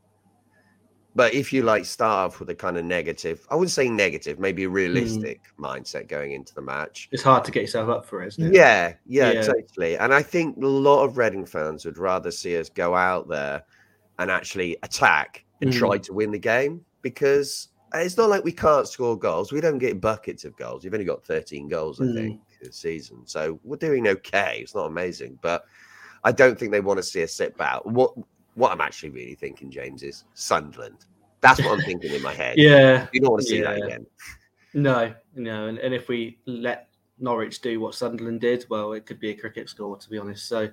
But 1.16 1.34
if 1.34 1.54
you 1.54 1.64
like 1.64 1.86
start 1.86 2.28
off 2.28 2.40
with 2.42 2.50
a 2.50 2.56
kind 2.56 2.78
of 2.78 2.84
negative, 2.84 3.48
I 3.50 3.56
wouldn't 3.56 3.72
say 3.72 3.88
negative, 3.88 4.38
maybe 4.38 4.66
a 4.66 4.70
mm. 4.70 4.74
realistic 4.74 5.42
mm. 5.58 5.66
mindset 5.66 6.10
going 6.10 6.34
into 6.34 6.54
the 6.54 6.62
match. 6.62 7.08
It's 7.12 7.24
hard 7.24 7.46
to 7.46 7.52
get 7.52 7.62
yourself 7.62 7.90
up 7.90 8.06
for 8.06 8.22
it, 8.22 8.28
isn't 8.28 8.48
it? 8.48 8.54
Yeah, 8.54 8.94
yeah, 9.06 9.32
yeah, 9.32 9.42
totally. 9.42 9.98
And 9.98 10.14
I 10.14 10.22
think 10.22 10.58
a 10.58 10.68
lot 10.68 11.06
of 11.06 11.18
Reading 11.18 11.46
fans 11.46 11.86
would 11.86 11.98
rather 11.98 12.32
see 12.32 12.58
us 12.58 12.70
go 12.70 12.96
out 12.96 13.30
there 13.30 13.64
and 14.20 14.30
actually 14.30 14.78
attack 14.84 15.46
and 15.62 15.72
mm. 15.72 15.78
try 15.78 15.98
to 16.00 16.14
win 16.14 16.32
the 16.32 16.40
game 16.40 16.84
because 17.02 17.70
it's 17.94 18.18
not 18.18 18.30
like 18.30 18.44
we 18.44 18.52
can't 18.52 18.88
score 18.88 19.18
goals. 19.18 19.54
We 19.54 19.62
don't 19.62 19.78
get 19.78 20.02
buckets 20.02 20.44
of 20.44 20.58
goals. 20.58 20.84
You've 20.84 20.94
only 20.94 21.06
got 21.06 21.24
13 21.24 21.70
goals, 21.70 22.02
I 22.02 22.06
mm. 22.06 22.16
think, 22.16 22.42
this 22.62 22.76
season. 22.76 23.22
So 23.26 23.58
we're 23.64 23.78
doing 23.78 24.08
okay. 24.10 24.60
It's 24.62 24.76
not 24.76 24.88
amazing, 24.88 25.40
but 25.42 25.66
I 26.26 26.34
don't 26.34 26.60
think 26.60 26.72
they 26.72 26.82
want 26.82 26.98
to 26.98 27.04
see 27.04 27.24
us 27.24 27.34
sit 27.34 27.58
back. 27.58 27.86
What 27.86 28.14
what 28.56 28.72
I'm 28.72 28.82
actually 28.82 29.10
really 29.10 29.36
thinking, 29.36 29.70
James, 29.70 30.04
is 30.04 30.24
Sunderland. 30.34 31.06
That's 31.42 31.62
what 31.62 31.78
I'm 31.78 31.86
thinking 31.86 32.14
in 32.14 32.22
my 32.22 32.34
head. 32.44 32.58
Yeah. 32.58 33.08
You 33.12 33.22
don't 33.22 33.32
want 33.32 33.44
to 33.44 33.48
see 33.48 33.60
yeah. 33.60 33.74
that 33.74 33.84
again. 33.84 34.06
No, 34.74 35.14
no. 35.36 35.68
And, 35.68 35.78
and 35.78 35.94
if 35.94 36.08
we 36.10 36.40
let 36.46 36.90
Norwich 37.20 37.62
do 37.62 37.80
what 37.80 37.96
Sunderland 37.96 38.42
did, 38.42 38.66
well, 38.70 38.94
it 38.94 39.06
could 39.06 39.20
be 39.20 39.30
a 39.30 39.36
cricket 39.36 39.70
score, 39.70 39.98
to 39.98 40.10
be 40.10 40.18
honest. 40.18 40.48
So 40.48 40.70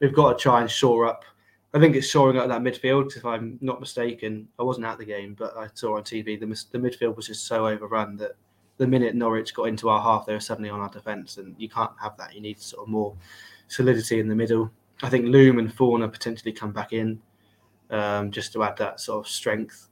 we've 0.00 0.14
got 0.14 0.38
to 0.38 0.42
try 0.42 0.60
and 0.60 0.70
shore 0.70 1.06
up. 1.06 1.24
I 1.72 1.80
think 1.80 1.96
it's 1.96 2.08
shoring 2.08 2.38
up 2.38 2.48
that 2.48 2.62
midfield. 2.62 3.16
If 3.16 3.24
I'm 3.24 3.58
not 3.60 3.80
mistaken, 3.80 4.48
I 4.58 4.62
wasn't 4.62 4.86
at 4.86 4.98
the 4.98 5.04
game, 5.04 5.34
but 5.36 5.56
I 5.56 5.68
saw 5.74 5.96
on 5.96 6.04
TV 6.04 6.38
the, 6.38 6.46
the 6.46 6.78
midfield 6.78 7.16
was 7.16 7.26
just 7.26 7.46
so 7.46 7.66
overrun 7.66 8.16
that 8.18 8.36
the 8.76 8.86
minute 8.86 9.14
Norwich 9.14 9.54
got 9.54 9.64
into 9.64 9.88
our 9.88 10.00
half, 10.00 10.26
they 10.26 10.34
were 10.34 10.40
suddenly 10.40 10.70
on 10.70 10.80
our 10.80 10.88
defence, 10.88 11.38
and 11.38 11.54
you 11.58 11.68
can't 11.68 11.92
have 12.00 12.16
that. 12.16 12.34
You 12.34 12.40
need 12.40 12.60
sort 12.60 12.84
of 12.84 12.88
more 12.88 13.14
solidity 13.68 14.20
in 14.20 14.28
the 14.28 14.34
middle. 14.34 14.70
I 15.04 15.10
think 15.10 15.26
Loum 15.26 15.58
and 15.58 15.72
Fornah 15.72 16.08
potentially 16.08 16.52
come 16.52 16.72
back 16.72 16.94
in 16.94 17.20
um, 17.90 18.30
just 18.30 18.54
to 18.54 18.62
add 18.62 18.78
that 18.78 19.00
sort 19.00 19.26
of 19.26 19.30
strength. 19.30 19.88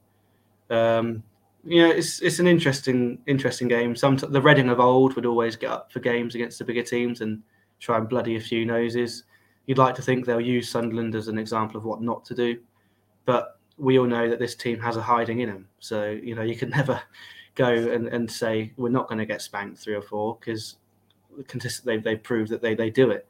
Um, 0.71 1.23
you 1.65 1.83
know, 1.83 1.91
it's 1.91 2.21
it's 2.23 2.39
an 2.39 2.47
interesting 2.47 3.19
interesting 3.27 3.69
game. 3.69 3.95
Some 3.95 4.17
the 4.17 4.41
Reading 4.41 4.71
of 4.71 4.81
old 4.81 5.15
would 5.15 5.27
always 5.27 5.55
get 5.55 5.71
up 5.71 5.93
for 5.93 6.01
games 6.01 6.35
against 6.35 6.59
the 6.59 6.65
bigger 6.65 6.83
teams 6.83 7.21
and 7.21 7.43
try 7.79 7.99
and 7.99 8.09
bloody 8.09 8.37
a 8.37 8.41
few 8.41 8.65
noses. 8.65 9.25
You'd 9.67 9.79
like 9.79 9.95
to 9.97 10.03
think 10.03 10.25
they'll 10.25 10.41
use 10.41 10.71
Sunderland 10.71 11.15
as 11.15 11.29
an 11.29 11.39
example 11.39 11.77
of 11.77 11.85
what 11.85 12.01
not 12.01 12.25
to 12.25 12.35
do, 12.35 12.59
but 13.27 13.59
we 13.77 13.99
all 13.99 14.07
know 14.07 14.31
that 14.31 14.39
this 14.39 14.55
team 14.55 14.81
has 14.81 14.97
a 14.97 15.03
hiding 15.03 15.41
in 15.41 15.51
them. 15.51 15.69
So 15.79 16.11
you 16.11 16.35
know 16.35 16.43
you 16.43 16.57
can 16.57 16.71
never 16.79 17.03
go 17.55 17.69
and, 17.69 18.09
and 18.09 18.31
say 18.31 18.73
we're 18.79 18.89
not 18.89 19.09
going 19.09 19.19
to 19.19 19.27
get 19.27 19.43
spanked 19.43 19.79
three 19.79 19.95
or 19.95 20.03
four 20.03 20.39
because 20.41 20.77
they 21.85 21.99
they 21.99 22.17
proved 22.17 22.51
that 22.51 22.63
they 22.63 22.75
they 22.75 22.89
do 22.89 23.11
it. 23.11 23.29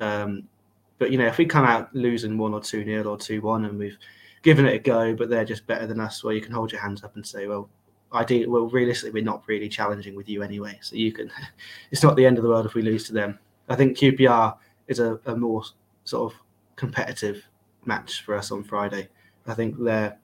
Um, 0.00 0.48
but 0.98 1.10
you 1.10 1.18
know, 1.18 1.26
if 1.26 1.38
we 1.38 1.46
come 1.46 1.64
out 1.64 1.94
losing 1.94 2.36
one 2.36 2.54
or 2.54 2.60
two 2.60 2.84
nil 2.84 3.06
or 3.06 3.16
two 3.16 3.40
one, 3.40 3.64
and 3.64 3.78
we've 3.78 3.98
given 4.42 4.66
it 4.66 4.74
a 4.74 4.78
go, 4.78 5.14
but 5.14 5.28
they're 5.28 5.44
just 5.44 5.66
better 5.66 5.86
than 5.86 6.00
us, 6.00 6.22
well, 6.22 6.34
you 6.34 6.40
can 6.40 6.52
hold 6.52 6.72
your 6.72 6.80
hands 6.80 7.04
up 7.04 7.14
and 7.16 7.26
say, 7.26 7.46
well, 7.46 7.68
I 8.10 8.24
do. 8.24 8.50
Well, 8.50 8.68
realistically, 8.68 9.20
we're 9.20 9.24
not 9.24 9.42
really 9.46 9.68
challenging 9.68 10.14
with 10.14 10.28
you 10.28 10.42
anyway, 10.42 10.78
so 10.82 10.96
you 10.96 11.12
can. 11.12 11.30
It's 11.90 12.02
not 12.02 12.16
the 12.16 12.26
end 12.26 12.38
of 12.38 12.44
the 12.44 12.50
world 12.50 12.66
if 12.66 12.74
we 12.74 12.82
lose 12.82 13.06
to 13.06 13.12
them. 13.12 13.38
I 13.68 13.76
think 13.76 13.96
QPR 13.96 14.56
is 14.86 14.98
a, 14.98 15.20
a 15.26 15.36
more 15.36 15.62
sort 16.04 16.32
of 16.32 16.38
competitive 16.76 17.44
match 17.84 18.22
for 18.22 18.34
us 18.34 18.50
on 18.50 18.64
Friday. 18.64 19.08
I 19.46 19.54
think 19.54 19.76
they're 19.78 20.18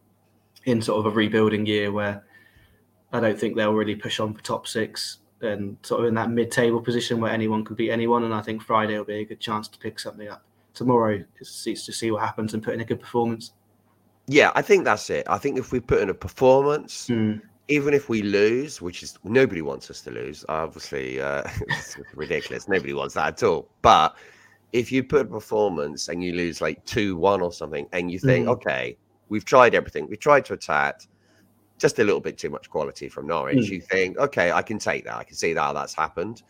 in 0.64 0.80
sort 0.82 1.04
of 1.04 1.12
a 1.12 1.14
rebuilding 1.14 1.66
year 1.66 1.92
where 1.92 2.24
I 3.12 3.20
don't 3.20 3.38
think 3.38 3.56
they'll 3.56 3.74
really 3.74 3.94
push 3.94 4.18
on 4.18 4.34
for 4.34 4.42
top 4.42 4.66
six 4.66 5.18
and 5.40 5.76
sort 5.82 6.00
of 6.00 6.06
in 6.06 6.14
that 6.14 6.30
mid-table 6.30 6.80
position 6.80 7.20
where 7.20 7.32
anyone 7.32 7.64
can 7.64 7.76
beat 7.76 7.90
anyone. 7.90 8.24
And 8.24 8.34
I 8.34 8.40
think 8.40 8.62
Friday 8.62 8.96
will 8.96 9.04
be 9.04 9.20
a 9.20 9.24
good 9.24 9.40
chance 9.40 9.68
to 9.68 9.78
pick 9.78 10.00
something 10.00 10.28
up 10.28 10.42
tomorrow 10.74 11.24
is, 11.40 11.64
to 11.64 11.92
see 11.92 12.10
what 12.10 12.22
happens 12.22 12.54
and 12.54 12.62
put 12.62 12.74
in 12.74 12.80
a 12.80 12.84
good 12.84 13.00
performance. 13.00 13.52
Yeah, 14.26 14.52
I 14.54 14.62
think 14.62 14.84
that's 14.84 15.08
it. 15.10 15.26
I 15.28 15.38
think 15.38 15.58
if 15.58 15.72
we 15.72 15.80
put 15.80 16.00
in 16.00 16.10
a 16.10 16.14
performance, 16.14 17.08
mm. 17.08 17.40
even 17.68 17.94
if 17.94 18.08
we 18.08 18.22
lose, 18.22 18.80
which 18.80 19.02
is 19.02 19.18
nobody 19.22 19.62
wants 19.62 19.90
us 19.90 20.00
to 20.02 20.10
lose, 20.10 20.44
obviously, 20.48 21.20
uh, 21.20 21.42
it's 21.68 21.96
ridiculous. 22.14 22.68
Nobody 22.68 22.94
wants 22.94 23.14
that 23.14 23.28
at 23.28 23.42
all. 23.42 23.68
But 23.82 24.16
if 24.72 24.90
you 24.90 25.04
put 25.04 25.22
a 25.22 25.28
performance 25.28 26.08
and 26.08 26.24
you 26.24 26.32
lose 26.32 26.60
like 26.60 26.84
2 26.86 27.16
1 27.16 27.42
or 27.42 27.52
something, 27.52 27.86
and 27.92 28.10
you 28.10 28.18
think, 28.18 28.46
mm. 28.46 28.50
okay, 28.50 28.96
we've 29.28 29.44
tried 29.44 29.74
everything, 29.74 30.08
we've 30.08 30.18
tried 30.18 30.44
to 30.46 30.54
attack, 30.54 31.02
just 31.78 31.98
a 31.98 32.04
little 32.04 32.20
bit 32.20 32.38
too 32.38 32.50
much 32.50 32.70
quality 32.70 33.08
from 33.08 33.26
Norwich, 33.26 33.58
mm. 33.58 33.68
you 33.68 33.80
think, 33.80 34.16
okay, 34.16 34.52
I 34.52 34.62
can 34.62 34.78
take 34.78 35.04
that. 35.04 35.16
I 35.16 35.24
can 35.24 35.36
see 35.36 35.52
that 35.52 35.74
that's 35.74 35.94
happened. 35.94 36.42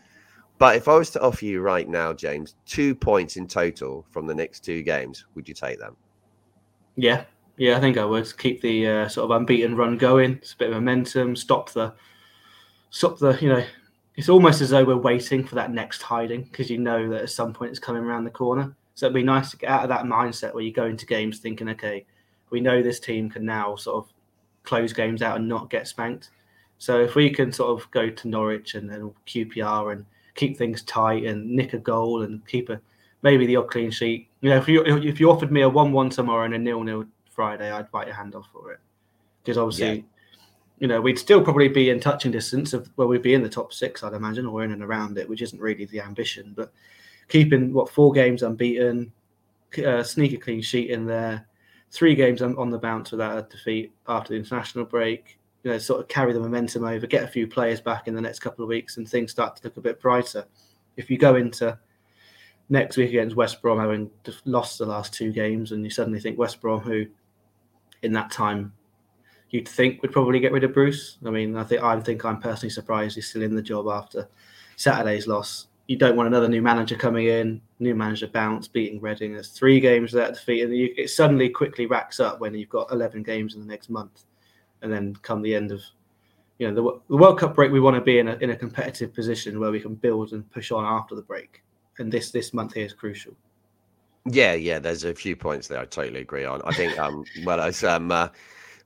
But 0.59 0.77
if 0.77 0.89
I 0.89 0.97
was 0.97 1.11
to 1.11 1.21
offer 1.21 1.45
you 1.45 1.61
right 1.61 1.89
now, 1.89 2.13
James, 2.13 2.55
two 2.65 2.95
points 2.95 3.37
in 3.37 3.47
total 3.47 4.07
from 4.11 4.27
the 4.27 4.35
next 4.35 4.61
two 4.61 4.83
games, 4.83 5.27
would 5.35 5.49
you 5.49 5.55
take 5.55 5.79
them? 5.79 5.97
Yeah, 6.97 7.25
yeah, 7.57 7.77
I 7.77 7.81
think 7.81 7.99
I 7.99 8.05
would 8.05 8.37
keep 8.39 8.61
the 8.61 8.87
uh, 8.87 9.09
sort 9.09 9.31
of 9.31 9.37
unbeaten 9.37 9.77
run 9.77 9.97
going. 9.97 10.35
It's 10.35 10.53
a 10.53 10.57
bit 10.57 10.69
of 10.69 10.75
momentum. 10.75 11.37
Stop 11.37 11.71
the, 11.71 11.95
stop 12.91 13.19
the. 13.19 13.37
You 13.41 13.49
know, 13.49 13.65
it's 14.17 14.29
almost 14.29 14.61
as 14.61 14.71
though 14.71 14.85
we're 14.85 14.97
waiting 14.97 15.45
for 15.45 15.57
that 15.57 15.73
next 15.73 16.03
hiding 16.03 16.45
because 16.45 16.71
you 16.71 16.79
know 16.79 17.09
that 17.11 17.23
at 17.23 17.31
some 17.31 17.53
point 17.53 17.71
it's 17.71 17.81
coming 17.81 18.03
around 18.03 18.25
the 18.25 18.31
corner. 18.31 18.75
So 18.95 19.07
it'd 19.07 19.15
be 19.15 19.25
nice 19.25 19.51
to 19.51 19.57
get 19.57 19.71
out 19.71 19.83
of 19.83 19.89
that 19.89 20.05
mindset 20.05 20.55
where 20.55 20.63
you 20.63 20.73
go 20.73 20.87
into 20.87 21.05
games 21.05 21.39
thinking, 21.39 21.69
okay, 21.71 22.07
we 22.51 22.61
know 22.61 22.81
this 22.81 23.01
team 23.01 23.29
can 23.29 23.45
now 23.45 23.75
sort 23.75 24.05
of 24.05 24.13
close 24.63 24.93
games 24.93 25.21
out 25.21 25.37
and 25.37 25.49
not 25.49 25.69
get 25.69 25.89
spanked. 25.89 26.31
So 26.79 27.01
if 27.01 27.17
we 27.17 27.31
can 27.31 27.53
sort 27.53 27.81
of 27.81 27.91
go 27.91 28.09
to 28.09 28.29
Norwich 28.29 28.75
and 28.75 28.89
then 28.89 29.13
QPR 29.27 29.93
and 29.93 30.05
keep 30.35 30.57
things 30.57 30.83
tight 30.83 31.25
and 31.25 31.49
nick 31.51 31.73
a 31.73 31.79
goal 31.79 32.23
and 32.23 32.47
keep 32.47 32.69
a 32.69 32.81
maybe 33.23 33.47
the 33.47 33.57
odd 33.57 33.71
clean 33.71 33.91
sheet. 33.91 34.29
You 34.41 34.51
know, 34.51 34.57
if 34.57 34.69
you 34.69 34.85
if 34.85 35.19
you 35.19 35.31
offered 35.31 35.51
me 35.51 35.63
a 35.63 35.69
one-one 35.69 36.11
tomorrow 36.11 36.45
and 36.45 36.55
a 36.55 36.59
nil-nil 36.59 37.07
Friday, 37.31 37.73
I'd 37.73 37.91
bite 37.91 38.07
your 38.07 38.17
hand 38.17 38.35
off 38.35 38.49
for 38.53 38.73
it 38.73 38.81
because 39.43 39.59
obviously, 39.59 39.97
yeah. 39.97 40.03
you 40.79 40.87
know, 40.87 41.01
we'd 41.01 41.19
still 41.19 41.43
probably 41.43 41.69
be 41.69 41.91
in 41.91 42.01
touching 42.01 42.31
distance 42.31 42.73
of 42.73 42.87
where 42.97 43.07
well, 43.07 43.09
we'd 43.09 43.23
be 43.23 43.35
in 43.35 43.43
the 43.43 43.49
top 43.49 43.73
six, 43.73 44.03
I'd 44.03 44.13
imagine, 44.13 44.47
or 44.47 44.63
in 44.63 44.73
and 44.73 44.83
around 44.83 45.19
it, 45.19 45.29
which 45.29 45.43
isn't 45.43 45.61
really 45.61 45.87
the 45.87 46.01
ambition. 46.01 46.53
But 46.55 46.73
keeping 47.29 47.73
what 47.73 47.89
four 47.89 48.13
games 48.13 48.43
unbeaten, 48.43 49.13
uh, 49.85 50.03
sneak 50.03 50.33
a 50.35 50.37
clean 50.37 50.63
sheet 50.63 50.91
in 50.91 51.07
there, 51.07 51.47
three 51.91 52.15
games 52.15 52.43
on 52.43 52.71
the 52.71 52.79
bounce 52.79 53.11
without 53.11 53.39
a 53.39 53.43
defeat 53.43 53.93
after 54.07 54.35
the 54.35 54.39
international 54.39 54.85
break 54.85 55.39
you 55.65 55.71
know, 55.71 55.79
sort 55.79 56.01
of 56.01 56.09
carry 56.09 56.33
the 56.35 56.41
momentum 56.41 56.85
over, 56.85 57.07
get 57.07 57.25
a 57.25 57.29
few 57.29 57.47
players 57.47 57.81
back 57.81 58.07
in 58.07 58.15
the 58.15 58.21
next 58.21 58.41
couple 58.41 58.63
of 58.63 58.69
weeks, 58.69 58.99
and 58.99 59.09
things 59.09 59.31
start 59.31 59.57
to 59.57 59.65
look 59.65 59.79
a 59.79 59.81
bit 59.81 59.99
brighter. 59.99 60.45
If 60.97 61.11
you 61.11 61.17
go 61.17 61.37
into 61.37 61.79
next 62.69 62.99
week 62.99 63.09
against 63.09 63.35
West 63.35 63.63
Brom, 63.63 63.79
having 63.79 64.11
lost 64.45 64.79
the 64.79 64.85
last 64.85 65.15
two 65.15 65.33
games, 65.33 65.73
and 65.73 65.83
you 65.83 65.91
suddenly 65.91 66.21
think 66.21 66.39
West 66.39 66.61
Brom, 66.61 66.81
who 66.81 67.07
in 68.03 68.13
that 68.13 68.31
time 68.31 68.75
you'd 69.51 69.67
think 69.67 70.03
would 70.03 70.13
probably 70.13 70.39
get 70.39 70.53
rid 70.53 70.65
of 70.65 70.75
Bruce. 70.75 71.17
I 71.25 71.31
mean, 71.31 71.57
I 71.57 71.65
think 71.65 71.83
I 71.83 71.99
think 71.99 72.27
I'm 72.27 72.41
personally 72.41 72.71
surprised 72.71 73.15
he's 73.15 73.31
still 73.31 73.43
in 73.43 73.57
the 73.57 73.63
job 73.63 73.89
after 73.89 74.29
Saturday's 74.77 75.27
loss. 75.27 75.69
You 75.87 75.97
don't 75.97 76.17
want 76.17 76.27
another 76.27 76.49
new 76.49 76.63
manager 76.63 76.97
coming 76.97 77.27
in, 77.27 77.63
new 77.79 77.95
manager 77.95 78.27
bounce, 78.27 78.69
beating 78.69 79.01
Reading. 79.01 79.33
There's 79.33 79.49
three 79.49 79.81
games 79.81 80.13
without 80.13 80.35
defeat, 80.35 80.63
and 80.63 80.77
you, 80.77 80.93
it 80.97 81.09
suddenly 81.09 81.49
quickly 81.49 81.87
racks 81.87 82.21
up 82.21 82.41
when 82.41 82.55
you've 82.55 82.69
got 82.69 82.93
11 82.93 83.23
games 83.23 83.55
in 83.55 83.61
the 83.61 83.67
next 83.67 83.89
month 83.89 84.25
and 84.85 84.93
then 84.93 85.17
come 85.23 85.43
the 85.43 85.55
end 85.55 85.73
of 85.73 85.83
you 86.59 86.71
know 86.71 86.75
the, 86.75 87.01
the 87.09 87.17
World 87.17 87.41
Cup 87.41 87.57
break, 87.57 87.73
we 87.73 87.81
want 87.81 87.97
to 87.97 88.01
be 88.01 88.21
in 88.21 88.29
a 88.29 88.37
in 88.37 88.51
a 88.51 88.57
competitive 88.57 89.13
position 89.13 89.59
where 89.59 89.73
we 89.73 89.81
can 89.81 89.97
build 89.97 90.33
and 90.33 90.49
push 90.53 90.71
on 90.71 90.85
after 90.85 91.17
the 91.17 91.23
break, 91.23 91.65
and 91.99 92.13
this 92.13 92.31
this 92.31 92.55
month 92.55 92.75
here 92.75 92.87
is 92.87 92.93
crucial. 92.93 93.35
Yeah, 94.27 94.55
yeah. 94.55 94.79
There's 94.79 95.05
a 95.05 95.15
few 95.15 95.37
points 95.37 95.69
there 95.69 95.81
I 95.81 95.87
totally 95.87 96.21
agree 96.21 96.45
on. 96.45 96.63
I 96.65 96.73
think 96.73 96.97
um 96.99 97.25
well 97.45 97.61
as 97.61 97.83
um 97.83 98.13
uh, 98.13 98.29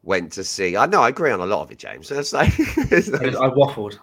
went 0.03 0.33
to 0.33 0.45
see. 0.45 0.77
I 0.77 0.87
know 0.87 1.03
I 1.03 1.11
agree 1.11 1.31
on 1.31 1.41
a 1.41 1.47
lot 1.47 1.63
of 1.63 1.71
it, 1.71 1.79
James. 1.79 2.11
It's 2.13 2.33
like, 2.33 2.55
it's 2.59 3.09
like 3.09 3.35
I 3.35 3.49
waffled. 3.51 3.99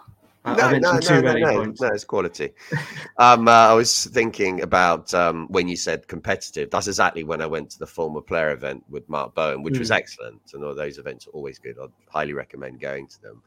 No, 0.46 0.54
I 0.54 0.78
no, 0.78 1.00
no, 1.00 1.22
no, 1.22 1.34
no, 1.34 1.64
no, 1.64 1.88
it's 1.88 2.04
quality. 2.04 2.52
um, 3.18 3.48
uh, 3.48 3.52
I 3.52 3.74
was 3.74 4.06
thinking 4.06 4.62
about 4.62 5.14
um, 5.14 5.48
when 5.50 5.68
you 5.68 5.76
said 5.76 6.08
competitive. 6.08 6.70
That's 6.70 6.88
exactly 6.88 7.24
when 7.24 7.42
I 7.42 7.48
went 7.48 7.72
to 7.72 7.80
the 7.80 7.88
former 7.88 8.22
player 8.22 8.52
event 8.52 8.84
with 8.90 9.10
Mark 9.10 9.34
Bowen, 9.34 9.64
which 9.64 9.76
mm. 9.76 9.80
was 9.80 9.92
excellent. 9.92 10.42
And 10.54 10.64
all 10.64 10.76
those 10.76 10.98
events 10.98 11.28
are 11.28 11.32
always 11.32 11.58
good. 11.58 11.78
I'd 11.82 11.90
highly 12.10 12.34
recommend 12.34 12.80
going 12.80 13.08
to 13.08 13.22
them. 13.22 13.42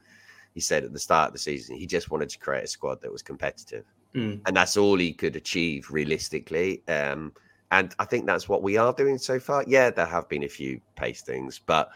He 0.54 0.60
said 0.60 0.82
at 0.82 0.92
the 0.92 0.98
start 0.98 1.28
of 1.28 1.32
the 1.34 1.38
season 1.38 1.76
he 1.76 1.86
just 1.86 2.10
wanted 2.10 2.30
to 2.30 2.38
create 2.38 2.64
a 2.64 2.66
squad 2.66 3.00
that 3.02 3.12
was 3.12 3.22
competitive, 3.22 3.84
mm. 4.14 4.40
and 4.44 4.56
that's 4.56 4.76
all 4.76 4.96
he 4.96 5.12
could 5.12 5.36
achieve 5.36 5.90
realistically. 5.90 6.82
Um, 6.88 7.32
and 7.70 7.94
I 7.98 8.06
think 8.06 8.26
that's 8.26 8.48
what 8.48 8.62
we 8.62 8.76
are 8.76 8.92
doing 8.92 9.18
so 9.18 9.38
far. 9.38 9.62
Yeah, 9.66 9.90
there 9.90 10.06
have 10.06 10.28
been 10.28 10.42
a 10.42 10.48
few 10.48 10.80
pace 10.96 11.22
things, 11.22 11.60
but 11.64 11.90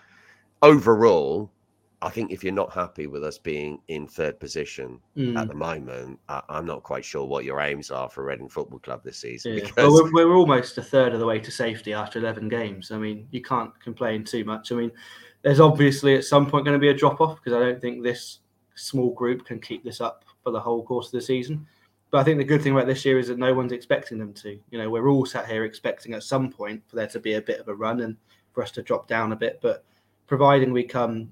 overall, 0.61 1.51
I 2.03 2.11
think 2.11 2.33
if 2.33 2.43
you're 2.43 2.53
not 2.53 2.73
happy 2.73 3.07
with 3.07 3.23
us 3.23 3.39
being 3.39 3.81
in 3.89 4.07
third 4.07 4.41
position 4.41 5.01
Mm. 5.17 5.39
at 5.39 5.49
the 5.49 5.55
moment, 5.55 6.19
I, 6.29 6.43
I'm 6.49 6.67
not 6.67 6.83
quite 6.83 7.05
sure 7.05 7.25
what 7.25 7.45
your 7.45 7.61
aims 7.61 7.91
are 7.91 8.11
for 8.11 8.25
Reading 8.25 8.49
Football 8.49 8.81
Club 8.81 9.03
this 9.05 9.19
season. 9.19 9.55
Yeah. 9.55 9.65
Because 9.65 9.77
Well, 9.77 10.11
we're, 10.13 10.29
we're 10.29 10.35
almost 10.35 10.77
a 10.79 10.83
third 10.83 11.15
of 11.15 11.21
the 11.21 11.27
way 11.27 11.39
to 11.39 11.51
safety 11.51 11.93
after 11.93 12.19
11 12.19 12.49
games. 12.49 12.91
I 12.91 12.99
mean, 12.99 13.29
you 13.31 13.41
can't 13.41 13.79
complain 13.81 14.25
too 14.25 14.45
much. 14.45 14.73
I 14.73 14.75
mean, 14.75 14.91
there's 15.43 15.61
obviously 15.61 16.17
at 16.17 16.25
some 16.25 16.51
point 16.51 16.65
going 16.65 16.77
to 16.77 16.81
be 16.81 16.89
a 16.89 16.95
drop 16.95 17.21
off 17.21 17.37
because 17.37 17.53
I 17.53 17.61
don't 17.61 17.81
think 17.81 18.03
this 18.03 18.41
small 18.75 19.13
group 19.15 19.45
can 19.45 19.61
keep 19.61 19.85
this 19.85 20.01
up 20.01 20.25
for 20.43 20.51
the 20.51 20.61
whole 20.61 20.85
course 20.85 21.07
of 21.07 21.13
the 21.13 21.21
season. 21.21 21.67
But 22.11 22.19
I 22.19 22.25
think 22.25 22.39
the 22.39 22.45
good 22.45 22.63
thing 22.63 22.73
about 22.73 22.87
this 22.87 23.05
year 23.05 23.19
is 23.19 23.29
that 23.29 23.39
no 23.39 23.55
one's 23.55 23.73
expecting 23.73 24.19
them 24.19 24.35
to. 24.35 24.59
You 24.71 24.79
know, 24.79 24.91
we're 24.91 25.09
all 25.09 25.25
sat 25.25 25.47
here 25.47 25.65
expecting 25.65 26.15
at 26.15 26.23
some 26.23 26.51
point 26.51 26.83
for 26.87 26.97
there 26.97 27.07
to 27.07 27.21
be 27.21 27.35
a 27.35 27.43
bit 27.43 27.61
of 27.61 27.69
a 27.69 27.75
run 27.75 28.01
and 28.01 28.17
for 28.53 28.63
us 28.63 28.71
to 28.73 28.83
drop 28.83 29.09
down 29.09 29.33
a 29.33 29.37
bit. 29.37 29.61
But 29.63 29.85
providing 30.27 30.73
we 30.73 30.85
come 30.85 31.31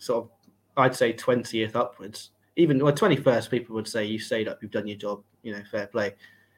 sort 0.00 0.24
of, 0.24 0.30
I'd 0.76 0.96
say 0.96 1.12
20th 1.12 1.76
upwards, 1.76 2.30
even 2.56 2.82
well, 2.82 2.92
21st, 2.92 3.50
people 3.50 3.76
would 3.76 3.86
say 3.86 4.04
you 4.04 4.18
stayed 4.18 4.48
up, 4.48 4.58
you've 4.60 4.72
done 4.72 4.88
your 4.88 4.98
job, 4.98 5.22
you 5.42 5.52
know, 5.52 5.62
fair 5.70 5.86
play. 5.86 6.14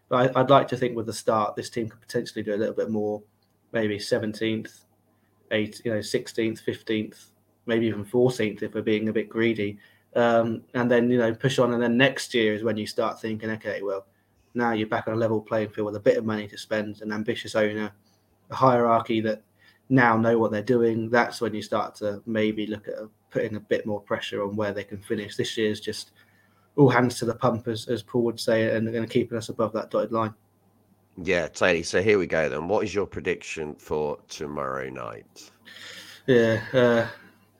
But 0.08 0.36
I, 0.36 0.40
I'd 0.40 0.50
like 0.50 0.68
to 0.68 0.76
think 0.76 0.96
with 0.96 1.06
the 1.06 1.12
start, 1.12 1.54
this 1.54 1.70
team 1.70 1.88
could 1.88 2.00
potentially 2.00 2.42
do 2.42 2.54
a 2.54 2.56
little 2.56 2.74
bit 2.74 2.90
more, 2.90 3.22
maybe 3.72 3.98
17th, 3.98 4.84
8th, 5.50 5.84
you 5.84 5.92
know, 5.92 5.98
16th, 5.98 6.64
15th, 6.64 7.26
maybe 7.66 7.86
even 7.86 8.04
14th 8.04 8.62
if 8.62 8.74
we're 8.74 8.82
being 8.82 9.08
a 9.08 9.12
bit 9.12 9.28
greedy. 9.28 9.78
Um, 10.14 10.62
and 10.74 10.90
then, 10.90 11.10
you 11.10 11.18
know, 11.18 11.34
push 11.34 11.58
on. 11.58 11.72
And 11.72 11.82
then 11.82 11.96
next 11.96 12.34
year 12.34 12.54
is 12.54 12.64
when 12.64 12.76
you 12.76 12.86
start 12.86 13.20
thinking, 13.20 13.50
okay, 13.50 13.82
well, 13.82 14.06
now 14.54 14.72
you're 14.72 14.88
back 14.88 15.08
on 15.08 15.14
a 15.14 15.16
level 15.16 15.40
playing 15.40 15.70
field 15.70 15.86
with 15.86 15.96
a 15.96 16.00
bit 16.00 16.18
of 16.18 16.24
money 16.24 16.46
to 16.48 16.58
spend, 16.58 17.00
an 17.00 17.12
ambitious 17.12 17.54
owner, 17.54 17.92
a 18.50 18.54
hierarchy 18.54 19.20
that 19.22 19.42
now 19.88 20.16
know 20.16 20.38
what 20.38 20.50
they're 20.50 20.62
doing. 20.62 21.08
That's 21.08 21.40
when 21.40 21.54
you 21.54 21.62
start 21.62 21.94
to 21.96 22.22
maybe 22.26 22.66
look 22.66 22.88
at 22.88 22.94
putting 23.32 23.56
a 23.56 23.60
bit 23.60 23.86
more 23.86 24.00
pressure 24.00 24.44
on 24.44 24.54
where 24.54 24.72
they 24.72 24.84
can 24.84 24.98
finish. 24.98 25.36
This 25.36 25.56
year's 25.56 25.80
just 25.80 26.12
all 26.76 26.88
hands 26.88 27.18
to 27.18 27.24
the 27.24 27.34
pump, 27.34 27.66
as, 27.66 27.88
as 27.88 28.02
Paul 28.02 28.22
would 28.22 28.40
say, 28.40 28.74
and, 28.76 28.88
and 28.88 29.10
keeping 29.10 29.36
us 29.36 29.48
above 29.48 29.72
that 29.72 29.90
dotted 29.90 30.12
line. 30.12 30.34
yeah, 31.22 31.48
totally. 31.48 31.82
So 31.82 32.02
here 32.02 32.18
we 32.18 32.26
go 32.26 32.48
then. 32.48 32.68
What 32.68 32.84
is 32.84 32.94
your 32.94 33.06
prediction 33.06 33.74
for 33.74 34.18
tomorrow 34.28 34.88
night? 34.88 35.50
Yeah, 36.26 36.62
uh, 36.72 37.08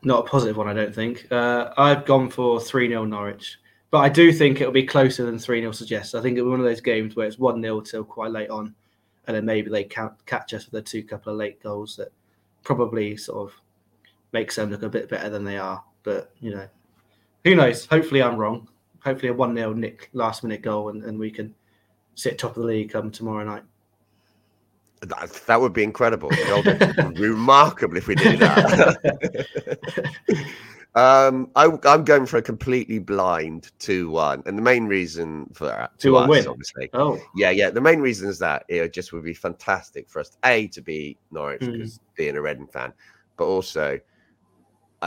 not 0.03 0.27
a 0.27 0.29
positive 0.29 0.57
one, 0.57 0.69
I 0.69 0.75
don't 0.75 0.95
think. 0.95 1.27
Uh, 1.31 1.73
I've 1.77 2.05
gone 2.05 2.31
for 2.31 2.61
3 2.61 2.89
0 2.89 3.05
Norwich, 3.05 3.59
but 3.91 3.99
I 3.99 4.09
do 4.09 4.33
think 4.33 4.61
it'll 4.61 4.73
be 4.73 4.87
closer 4.87 5.25
than 5.25 5.39
3 5.39 5.61
0 5.61 5.73
suggests. 5.73 6.15
I 6.15 6.21
think 6.21 6.37
it'll 6.37 6.49
be 6.49 6.53
one 6.53 6.61
of 6.61 6.67
those 6.67 6.81
games 6.81 7.17
where 7.17 7.27
it's 7.27 7.39
1 7.39 7.61
0 7.61 7.81
till 7.81 8.05
quite 8.05 8.31
late 8.31 8.51
on, 8.51 8.75
and 9.27 9.37
then 9.37 9.45
maybe 9.45 9.71
they 9.71 9.85
ca- 9.85 10.15
catch 10.27 10.55
us 10.55 10.67
with 10.67 10.81
a 10.81 10.83
two 10.83 11.03
couple 11.03 11.33
of 11.33 11.39
late 11.39 11.63
goals 11.63 11.97
that 11.97 12.09
probably 12.63 13.17
sort 13.17 13.51
of 13.51 13.62
makes 14.33 14.57
them 14.57 14.71
look 14.71 14.83
a 14.83 14.89
bit 14.89 15.09
better 15.09 15.29
than 15.29 15.45
they 15.45 15.59
are. 15.59 15.83
But, 16.03 16.33
you 16.41 16.55
know, 16.55 16.67
who 17.45 17.55
knows? 17.55 17.87
Hopefully, 17.87 18.23
I'm 18.23 18.37
wrong. 18.37 18.69
Hopefully, 19.05 19.29
a 19.31 19.35
1 19.35 19.55
0 19.55 19.73
Nick 19.75 20.11
last 20.13 20.43
minute 20.43 20.63
goal, 20.63 20.89
and, 20.89 21.03
and 21.05 21.19
we 21.19 21.31
can 21.31 21.55
sit 22.15 22.39
top 22.39 22.57
of 22.57 22.63
the 22.63 22.69
league 22.69 22.91
come 22.93 23.11
tomorrow 23.11 23.45
night. 23.45 23.63
That, 25.01 25.33
that 25.47 25.61
would 25.61 25.73
be 25.73 25.83
incredible. 25.83 26.31
Remarkable 27.17 27.97
if 27.97 28.07
we 28.07 28.15
did 28.15 28.39
that. 28.39 29.47
um, 30.95 31.51
I, 31.57 31.69
I'm 31.85 32.05
going 32.05 32.25
for 32.27 32.37
a 32.37 32.43
completely 32.43 33.01
blind 33.01 33.73
2 33.81 34.11
1. 34.11 34.45
And 34.47 34.57
the 34.57 34.63
main 34.63 34.87
reason 34.87 35.51
for 35.55 35.65
that, 35.67 35.99
2-1 35.99 36.29
win? 36.29 36.47
obviously, 36.47 36.89
Oh, 36.93 37.19
Yeah, 37.35 37.51
yeah. 37.51 37.71
The 37.71 37.81
main 37.81 37.99
reason 38.01 38.29
is 38.29 38.39
that 38.39 38.65
it 38.69 38.93
just 38.93 39.13
would 39.13 39.25
be 39.25 39.35
fantastic 39.35 40.09
for 40.09 40.21
us, 40.21 40.37
A, 40.45 40.69
to 40.69 40.81
be 40.81 41.19
Norwich 41.33 41.63
Mm. 41.63 41.73
because 41.73 41.99
being 42.15 42.37
a 42.37 42.41
Reading 42.43 42.69
fan, 42.69 42.93
but 43.37 43.47
also 43.47 43.99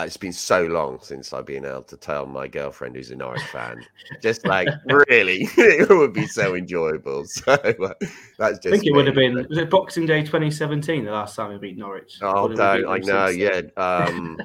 it's 0.03 0.17
been 0.17 0.33
so 0.33 0.63
long 0.65 0.99
since 1.01 1.31
I've 1.31 1.45
been 1.45 1.65
able 1.65 1.83
to 1.83 1.95
tell 1.97 2.25
my 2.25 2.47
girlfriend 2.47 2.95
who's 2.95 3.11
a 3.11 3.15
Norwich 3.15 3.41
fan. 3.43 3.81
just 4.21 4.45
like, 4.45 4.67
really, 5.09 5.47
it 5.57 5.89
would 5.89 6.13
be 6.13 6.27
so 6.27 6.55
enjoyable. 6.55 7.25
So 7.45 7.53
uh, 7.53 7.93
that's 8.37 8.59
just. 8.59 8.67
I 8.67 8.71
think 8.71 8.85
it 8.85 8.91
would 8.91 9.05
have 9.07 9.15
been 9.15 9.45
was 9.47 9.57
it 9.57 9.69
Boxing 9.69 10.05
Day 10.05 10.21
2017 10.21 11.05
the 11.05 11.11
last 11.11 11.35
time 11.35 11.51
we 11.51 11.57
beat 11.57 11.77
Norwich. 11.77 12.17
Oh, 12.21 12.47
beat 12.49 12.59
I 12.61 12.97
know, 12.99 13.27
yeah. 13.27 13.61
Um, 13.77 14.37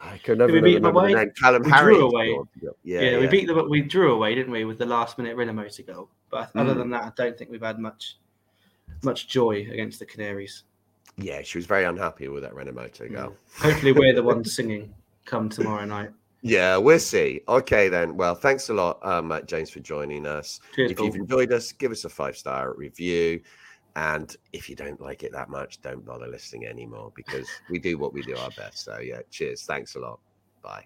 I 0.00 0.18
can 0.18 0.38
never 0.38 0.52
we 0.52 0.60
beat 0.60 0.74
them 0.82 0.84
remember 0.96 1.08
the 1.08 1.14
away? 1.14 1.24
name. 1.24 1.32
Callum 1.40 1.62
We 1.62 1.70
Harry. 1.70 1.94
drew 1.94 2.06
away. 2.08 2.38
Yeah, 2.62 2.70
Yeah, 2.82 3.00
yeah, 3.10 3.18
we 3.18 3.26
beat 3.26 3.46
them. 3.46 3.68
We 3.68 3.82
drew 3.82 4.12
away, 4.14 4.34
didn't 4.34 4.52
we, 4.52 4.64
with 4.64 4.78
the 4.78 4.86
last 4.86 5.18
minute 5.18 5.36
Rinomhota 5.36 5.86
goal? 5.86 6.10
But 6.30 6.50
other 6.54 6.74
Mm. 6.74 6.78
than 6.78 6.90
that, 6.90 7.02
I 7.04 7.12
don't 7.16 7.36
think 7.38 7.50
we've 7.50 7.62
had 7.62 7.78
much 7.78 8.16
much 9.02 9.28
joy 9.28 9.66
against 9.70 9.98
the 9.98 10.06
Canaries. 10.06 10.64
Yeah, 11.16 11.42
she 11.42 11.58
was 11.58 11.66
very 11.66 11.84
unhappy 11.84 12.28
with 12.28 12.42
that 12.42 12.52
Rinomhota 12.52 13.10
girl. 13.10 13.36
Hopefully, 13.58 13.92
we're 13.92 14.14
the 14.14 14.22
ones 14.22 14.54
singing 14.56 14.92
come 15.24 15.48
tomorrow 15.48 15.84
night. 15.84 16.10
Yeah, 16.42 16.76
we'll 16.76 16.98
see. 16.98 17.40
Okay, 17.48 17.88
then. 17.88 18.16
Well, 18.16 18.34
thanks 18.34 18.68
a 18.68 18.74
lot, 18.74 18.98
um, 19.02 19.28
Matt 19.28 19.46
James, 19.46 19.70
for 19.70 19.80
joining 19.80 20.26
us. 20.26 20.60
Cheers, 20.74 20.90
if 20.90 20.96
Paul. 20.98 21.06
you've 21.06 21.14
enjoyed 21.16 21.52
us, 21.52 21.72
give 21.72 21.90
us 21.90 22.04
a 22.04 22.08
five 22.08 22.36
star 22.36 22.74
review. 22.74 23.40
And 23.96 24.36
if 24.52 24.68
you 24.68 24.74
don't 24.76 25.00
like 25.00 25.22
it 25.22 25.32
that 25.32 25.48
much, 25.48 25.80
don't 25.80 26.04
bother 26.04 26.26
listening 26.26 26.66
anymore 26.66 27.12
because 27.14 27.48
we 27.70 27.78
do 27.78 27.96
what 27.96 28.12
we 28.12 28.22
do 28.22 28.36
our 28.36 28.50
best. 28.56 28.84
So, 28.84 28.98
yeah, 28.98 29.20
cheers. 29.30 29.62
Thanks 29.62 29.94
a 29.94 30.00
lot. 30.00 30.20
Bye. 30.62 30.84